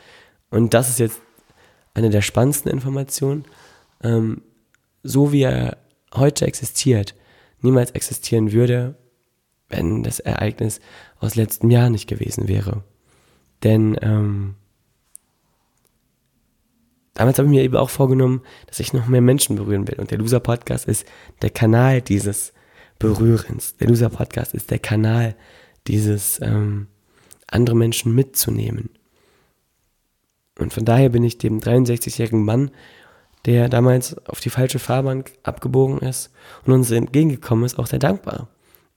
und 0.51 0.75
das 0.75 0.89
ist 0.89 0.99
jetzt 0.99 1.21
eine 1.95 2.11
der 2.11 2.23
spannendsten 2.23 2.71
Informationen, 2.71 3.45
ähm, 4.03 4.43
so 5.03 5.33
wie 5.33 5.43
er 5.43 5.79
heute 6.15 6.47
existiert, 6.47 7.15
niemals 7.61 7.93
existieren 7.93 8.53
würde, 8.53 8.97
wenn 9.69 10.03
das 10.03 10.19
Ereignis 10.19 10.81
aus 11.21 11.37
letztem 11.37 11.71
Jahr 11.71 11.91
nicht 11.91 12.09
gewesen 12.09 12.49
wäre. 12.49 12.83
Denn 13.63 13.97
ähm, 14.03 14.57
damals 17.15 17.39
habe 17.39 17.49
ich 17.49 17.55
mir 17.55 17.63
eben 17.63 17.77
auch 17.77 17.91
vorgenommen, 17.91 18.43
dass 18.67 18.81
ich 18.81 18.93
noch 18.93 19.07
mehr 19.07 19.21
Menschen 19.21 19.57
berühren 19.57 19.89
will. 19.89 19.99
Und 19.99 20.11
der 20.11 20.19
Loser 20.19 20.41
Podcast 20.41 20.87
ist 20.87 21.07
der 21.43 21.51
Kanal 21.51 22.01
dieses 22.01 22.53
Berührens. 22.99 23.77
Der 23.77 23.89
Loser 23.89 24.11
Podcast 24.11 24.55
ist 24.55 24.71
der 24.71 24.79
Kanal 24.79 25.35
dieses 25.87 26.41
ähm, 26.43 26.87
andere 27.47 27.77
Menschen 27.77 28.15
mitzunehmen. 28.15 28.91
Und 30.59 30.73
von 30.75 30.85
daher 30.85 31.09
bin 31.09 31.25
ich 31.25 31.39
dem 31.39 31.61
63-jährigen 31.61 32.45
Mann, 32.45 32.71
der 33.47 33.69
damals 33.69 34.17
auf 34.27 34.41
die 34.41 34.51
falsche 34.51 34.79
Fahrbahn 34.79 35.25
abgebogen 35.43 35.99
ist 36.01 36.31
und 36.67 36.75
uns 36.75 36.91
entgegengekommen 36.91 37.65
ist, 37.65 37.79
auch 37.79 37.87
sehr 37.87 37.99
dankbar. 37.99 38.49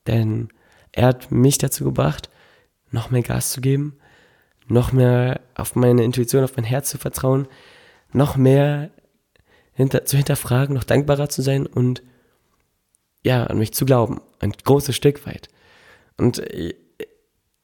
Denn 0.05 0.49
er 0.91 1.07
hat 1.07 1.31
mich 1.31 1.57
dazu 1.57 1.85
gebracht, 1.85 2.29
noch 2.91 3.09
mehr 3.09 3.23
Gas 3.23 3.51
zu 3.51 3.61
geben, 3.61 3.97
noch 4.67 4.91
mehr 4.91 5.41
auf 5.55 5.75
meine 5.75 6.03
Intuition, 6.03 6.43
auf 6.43 6.55
mein 6.57 6.65
Herz 6.65 6.89
zu 6.89 6.97
vertrauen, 6.97 7.47
noch 8.13 8.35
mehr 8.35 8.91
hinter, 9.73 10.05
zu 10.05 10.17
hinterfragen, 10.17 10.75
noch 10.75 10.83
dankbarer 10.83 11.29
zu 11.29 11.41
sein 11.41 11.65
und 11.65 12.03
ja, 13.23 13.45
an 13.45 13.57
mich 13.57 13.73
zu 13.73 13.85
glauben. 13.85 14.21
Ein 14.39 14.51
großes 14.51 14.95
Stück 14.95 15.25
weit. 15.25 15.47
Und 16.17 16.39
ich, 16.39 16.75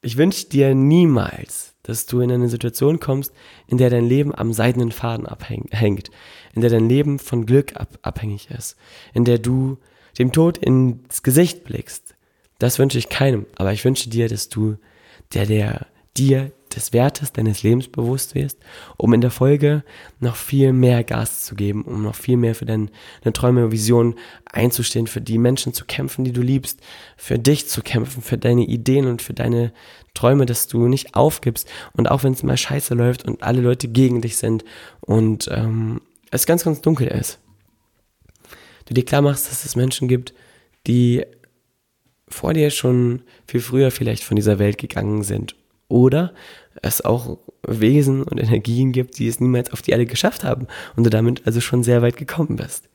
ich 0.02 0.16
wünsche 0.16 0.48
dir 0.48 0.74
niemals, 0.74 1.74
dass 1.82 2.06
du 2.06 2.20
in 2.20 2.32
eine 2.32 2.48
Situation 2.48 3.00
kommst, 3.00 3.32
in 3.66 3.78
der 3.78 3.90
dein 3.90 4.06
Leben 4.06 4.34
am 4.34 4.52
seidenen 4.52 4.92
Faden 4.92 5.26
abhängt, 5.26 6.10
in 6.54 6.60
der 6.60 6.70
dein 6.70 6.88
Leben 6.88 7.18
von 7.18 7.46
Glück 7.46 7.76
ab, 7.76 7.98
abhängig 8.02 8.50
ist, 8.50 8.76
in 9.12 9.24
der 9.24 9.38
du 9.38 9.78
dem 10.18 10.32
Tod 10.32 10.58
ins 10.58 11.22
Gesicht 11.22 11.64
blickst. 11.64 12.14
Das 12.58 12.78
wünsche 12.78 12.98
ich 12.98 13.08
keinem, 13.08 13.46
aber 13.56 13.72
ich 13.72 13.84
wünsche 13.84 14.10
dir, 14.10 14.28
dass 14.28 14.48
du 14.48 14.76
der, 15.32 15.46
der 15.46 15.86
dir 16.16 16.52
des 16.74 16.92
Wertes 16.92 17.32
deines 17.32 17.62
Lebens 17.62 17.88
bewusst 17.88 18.34
wirst, 18.34 18.58
um 18.96 19.12
in 19.12 19.20
der 19.20 19.30
Folge 19.30 19.84
noch 20.18 20.36
viel 20.36 20.72
mehr 20.72 21.04
Gas 21.04 21.44
zu 21.44 21.54
geben, 21.54 21.82
um 21.82 22.02
noch 22.02 22.14
viel 22.14 22.36
mehr 22.36 22.54
für 22.54 22.66
deine, 22.66 22.88
deine 23.22 23.32
Träume 23.32 23.64
und 23.64 23.72
Visionen 23.72 24.14
einzustehen, 24.46 25.06
für 25.06 25.20
die 25.20 25.38
Menschen 25.38 25.74
zu 25.74 25.84
kämpfen, 25.84 26.24
die 26.24 26.32
du 26.32 26.42
liebst, 26.42 26.80
für 27.16 27.38
dich 27.38 27.68
zu 27.68 27.82
kämpfen, 27.82 28.22
für 28.22 28.38
deine 28.38 28.64
Ideen 28.64 29.06
und 29.06 29.22
für 29.22 29.34
deine 29.34 29.72
Träume, 30.14 30.46
dass 30.46 30.66
du 30.66 30.88
nicht 30.88 31.14
aufgibst 31.14 31.68
und 31.92 32.10
auch 32.10 32.24
wenn 32.24 32.32
es 32.32 32.42
mal 32.42 32.56
scheiße 32.56 32.94
läuft 32.94 33.26
und 33.26 33.42
alle 33.42 33.60
Leute 33.60 33.88
gegen 33.88 34.20
dich 34.20 34.36
sind 34.36 34.64
und 35.00 35.48
ähm, 35.52 36.00
es 36.30 36.46
ganz, 36.46 36.64
ganz 36.64 36.80
dunkel 36.80 37.08
ist, 37.08 37.38
du 38.86 38.94
dir 38.94 39.04
klar 39.04 39.22
machst, 39.22 39.50
dass 39.50 39.64
es 39.64 39.76
Menschen 39.76 40.08
gibt, 40.08 40.34
die 40.86 41.24
vor 42.28 42.54
dir 42.54 42.70
schon 42.70 43.22
viel 43.46 43.60
früher 43.60 43.90
vielleicht 43.90 44.22
von 44.22 44.36
dieser 44.36 44.58
Welt 44.58 44.78
gegangen 44.78 45.24
sind 45.24 45.56
oder 45.90 46.32
es 46.82 47.04
auch 47.04 47.38
Wesen 47.66 48.22
und 48.22 48.38
Energien 48.38 48.92
gibt, 48.92 49.18
die 49.18 49.28
es 49.28 49.40
niemals 49.40 49.72
auf 49.72 49.82
die 49.82 49.90
Erde 49.90 50.06
geschafft 50.06 50.44
haben 50.44 50.66
und 50.96 51.04
du 51.04 51.10
damit 51.10 51.46
also 51.46 51.60
schon 51.60 51.82
sehr 51.82 52.00
weit 52.00 52.16
gekommen 52.16 52.56
bist. 52.56 52.88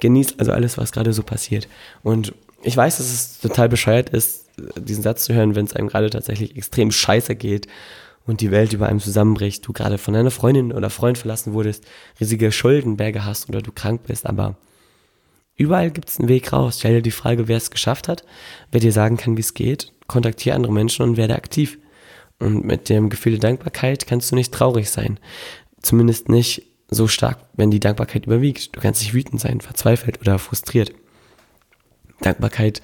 Genießt 0.00 0.38
also 0.38 0.52
alles, 0.52 0.78
was 0.78 0.92
gerade 0.92 1.12
so 1.12 1.22
passiert. 1.22 1.68
Und 2.02 2.32
ich 2.62 2.76
weiß, 2.76 2.98
dass 2.98 3.06
es 3.06 3.40
total 3.40 3.68
bescheuert 3.68 4.10
ist, 4.10 4.46
diesen 4.76 5.02
Satz 5.02 5.24
zu 5.24 5.34
hören, 5.34 5.54
wenn 5.54 5.66
es 5.66 5.74
einem 5.74 5.88
gerade 5.88 6.10
tatsächlich 6.10 6.56
extrem 6.56 6.90
scheiße 6.90 7.36
geht 7.36 7.66
und 8.26 8.40
die 8.40 8.50
Welt 8.50 8.72
über 8.72 8.88
einem 8.88 9.00
zusammenbricht, 9.00 9.66
du 9.66 9.72
gerade 9.72 9.98
von 9.98 10.14
deiner 10.14 10.30
Freundin 10.30 10.72
oder 10.72 10.90
Freund 10.90 11.18
verlassen 11.18 11.52
wurdest, 11.52 11.84
riesige 12.20 12.50
Schuldenberge 12.52 13.24
hast 13.24 13.48
oder 13.48 13.62
du 13.62 13.72
krank 13.72 14.02
bist, 14.06 14.26
aber 14.26 14.56
überall 15.56 15.90
gibt 15.90 16.08
es 16.08 16.18
einen 16.18 16.28
Weg 16.28 16.52
raus. 16.52 16.76
Stell 16.78 16.94
dir 16.94 17.02
die 17.02 17.10
Frage, 17.10 17.48
wer 17.48 17.56
es 17.56 17.70
geschafft 17.70 18.08
hat, 18.08 18.24
wer 18.72 18.80
dir 18.80 18.92
sagen 18.92 19.16
kann, 19.16 19.36
wie 19.36 19.42
es 19.42 19.54
geht, 19.54 19.92
kontaktiere 20.06 20.56
andere 20.56 20.72
Menschen 20.72 21.02
und 21.02 21.16
werde 21.16 21.36
aktiv. 21.36 21.78
Und 22.38 22.64
mit 22.64 22.88
dem 22.88 23.08
Gefühl 23.08 23.32
der 23.32 23.40
Dankbarkeit 23.40 24.06
kannst 24.06 24.30
du 24.30 24.36
nicht 24.36 24.52
traurig 24.52 24.90
sein. 24.90 25.18
Zumindest 25.82 26.28
nicht 26.28 26.66
so 26.88 27.08
stark, 27.08 27.38
wenn 27.54 27.70
die 27.70 27.80
Dankbarkeit 27.80 28.26
überwiegt. 28.26 28.74
Du 28.76 28.80
kannst 28.80 29.02
nicht 29.02 29.14
wütend 29.14 29.40
sein, 29.40 29.60
verzweifelt 29.60 30.20
oder 30.20 30.38
frustriert. 30.38 30.92
Dankbarkeit 32.20 32.80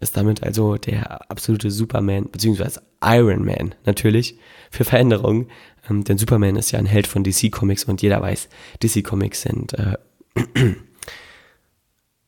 ist 0.00 0.16
damit 0.16 0.42
also 0.42 0.76
der 0.76 1.30
absolute 1.30 1.70
Superman, 1.70 2.28
beziehungsweise 2.30 2.82
Iron 3.04 3.44
Man 3.44 3.74
natürlich, 3.84 4.38
für 4.70 4.84
Veränderungen. 4.84 5.48
Ähm, 5.88 6.04
denn 6.04 6.18
Superman 6.18 6.56
ist 6.56 6.72
ja 6.72 6.78
ein 6.78 6.86
Held 6.86 7.06
von 7.06 7.24
DC 7.24 7.50
Comics 7.52 7.84
und 7.84 8.02
jeder 8.02 8.20
weiß, 8.20 8.48
DC 8.82 9.04
Comics 9.04 9.42
sind 9.42 9.74
äh, 9.74 9.96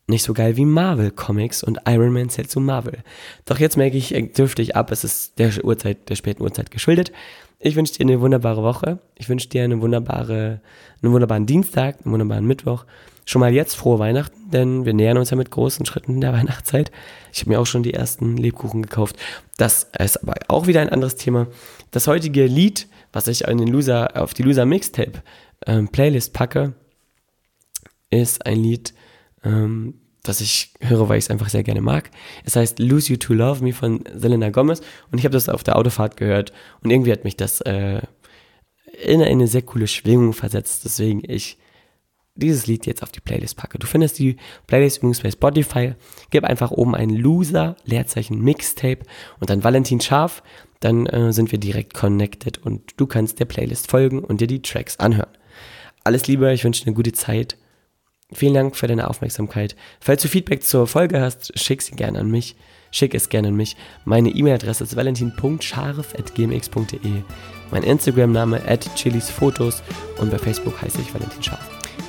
nicht 0.06 0.22
so 0.22 0.34
geil 0.34 0.56
wie 0.56 0.64
Marvel 0.64 1.10
Comics 1.10 1.62
und 1.62 1.80
Iron 1.86 2.12
Man 2.12 2.28
zählt 2.28 2.50
zu 2.50 2.60
Marvel. 2.60 2.98
Doch 3.46 3.58
jetzt 3.58 3.76
merke 3.76 3.96
ich, 3.96 4.14
dürfte 4.36 4.62
ich 4.62 4.76
ab, 4.76 4.90
es 4.90 5.04
ist 5.04 5.38
der 5.38 5.64
Uhrzeit, 5.64 6.08
der 6.08 6.16
späten 6.16 6.42
Uhrzeit 6.42 6.70
geschuldet. 6.70 7.12
Ich 7.58 7.76
wünsche 7.76 7.94
dir 7.94 8.02
eine 8.02 8.20
wunderbare 8.20 8.62
Woche. 8.62 8.98
Ich 9.14 9.30
wünsche 9.30 9.48
dir 9.48 9.64
eine 9.64 9.80
wunderbare, 9.80 10.60
einen 11.02 11.12
wunderbaren 11.12 11.46
Dienstag, 11.46 12.04
einen 12.04 12.12
wunderbaren 12.12 12.44
Mittwoch. 12.44 12.84
Schon 13.24 13.40
mal 13.40 13.54
jetzt 13.54 13.74
frohe 13.74 13.98
Weihnachten, 13.98 14.50
denn 14.50 14.84
wir 14.84 14.92
nähern 14.92 15.16
uns 15.16 15.30
ja 15.30 15.36
mit 15.38 15.50
großen 15.50 15.86
Schritten 15.86 16.20
der 16.20 16.32
Weihnachtszeit. 16.34 16.90
Ich 17.32 17.40
habe 17.40 17.50
mir 17.50 17.60
auch 17.60 17.66
schon 17.66 17.82
die 17.82 17.94
ersten 17.94 18.36
Lebkuchen 18.36 18.82
gekauft. 18.82 19.16
Das 19.56 19.90
ist 19.98 20.22
aber 20.22 20.34
auch 20.48 20.66
wieder 20.66 20.82
ein 20.82 20.90
anderes 20.90 21.16
Thema. 21.16 21.46
Das 21.90 22.06
heutige 22.06 22.44
Lied, 22.44 22.86
was 23.14 23.28
ich 23.28 23.44
in 23.48 23.56
den 23.56 23.68
Loser, 23.68 24.20
auf 24.20 24.34
die 24.34 24.42
Loser 24.42 24.66
Mixtape 24.66 25.22
ähm, 25.66 25.88
Playlist 25.88 26.34
packe, 26.34 26.74
ist 28.10 28.44
ein 28.44 28.62
Lied, 28.62 28.92
ähm, 29.44 29.94
das 30.22 30.40
ich 30.40 30.72
höre, 30.80 31.08
weil 31.08 31.18
ich 31.18 31.26
es 31.26 31.30
einfach 31.30 31.50
sehr 31.50 31.62
gerne 31.62 31.82
mag. 31.82 32.10
Es 32.44 32.56
heißt 32.56 32.78
Lose 32.78 33.12
You 33.12 33.18
to 33.18 33.34
Love 33.34 33.62
Me 33.62 33.72
von 33.72 34.02
Selena 34.14 34.50
Gomez 34.50 34.80
und 35.12 35.18
ich 35.18 35.24
habe 35.24 35.34
das 35.34 35.48
auf 35.48 35.62
der 35.62 35.76
Autofahrt 35.76 36.16
gehört 36.16 36.52
und 36.82 36.90
irgendwie 36.90 37.12
hat 37.12 37.24
mich 37.24 37.36
das 37.36 37.60
äh, 37.60 38.00
in 39.02 39.22
eine 39.22 39.46
sehr 39.46 39.62
coole 39.62 39.86
Schwingung 39.86 40.32
versetzt, 40.32 40.84
deswegen 40.84 41.22
ich 41.26 41.58
dieses 42.36 42.66
Lied 42.66 42.86
jetzt 42.86 43.02
auf 43.02 43.12
die 43.12 43.20
Playlist 43.20 43.56
packe. 43.56 43.78
Du 43.78 43.86
findest 43.86 44.18
die 44.18 44.36
Playlist 44.66 44.98
übrigens 44.98 45.20
bei 45.20 45.30
Spotify. 45.30 45.94
Gib 46.30 46.44
einfach 46.44 46.72
oben 46.72 46.94
ein 46.94 47.10
Loser, 47.10 47.76
Leerzeichen 47.84 48.40
Mixtape 48.40 49.00
und 49.38 49.50
dann 49.50 49.62
Valentin 49.62 50.00
Scharf. 50.00 50.42
Dann 50.80 51.06
äh, 51.06 51.32
sind 51.32 51.52
wir 51.52 51.60
direkt 51.60 51.94
connected 51.94 52.58
und 52.58 52.92
du 52.96 53.06
kannst 53.06 53.38
der 53.38 53.44
Playlist 53.44 53.88
folgen 53.88 54.18
und 54.18 54.40
dir 54.40 54.48
die 54.48 54.62
Tracks 54.62 54.98
anhören. 54.98 55.30
Alles 56.02 56.26
Liebe, 56.26 56.52
ich 56.52 56.64
wünsche 56.64 56.82
dir 56.82 56.88
eine 56.88 56.96
gute 56.96 57.12
Zeit 57.12 57.56
Vielen 58.32 58.54
Dank 58.54 58.76
für 58.76 58.86
deine 58.86 59.08
Aufmerksamkeit. 59.08 59.76
Falls 60.00 60.22
du 60.22 60.28
Feedback 60.28 60.62
zur 60.62 60.86
Folge 60.86 61.20
hast, 61.20 61.58
schick 61.58 61.82
sie 61.82 61.94
gerne 61.94 62.18
an 62.18 62.30
mich. 62.30 62.56
Schick 62.90 63.14
es 63.14 63.28
gerne 63.28 63.48
an 63.48 63.56
mich. 63.56 63.76
Meine 64.04 64.28
E-Mail-Adresse 64.30 64.84
ist 64.84 64.96
valentin.scharf.gmx.de. 64.96 67.22
Mein 67.70 67.82
Instagram-Name 67.82 68.62
at 68.66 68.88
chilisfotos 68.94 69.82
und 70.18 70.30
bei 70.30 70.38
Facebook 70.38 70.80
heiße 70.80 71.00
ich 71.00 71.12
Valentin 71.12 71.42
Scharf. 71.42 71.68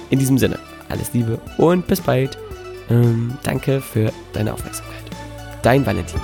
In 0.10 0.20
diesem 0.20 0.38
Sinne, 0.38 0.60
alles 0.90 1.14
Liebe 1.14 1.40
und 1.58 1.88
bis 1.88 2.02
bald. 2.02 2.38
Ähm, 2.90 3.38
danke 3.44 3.82
für 3.82 4.14
deine 4.34 4.54
Aufmerksamkeit. 4.54 5.04
Dein 5.64 5.86
Valentin. 5.86 6.22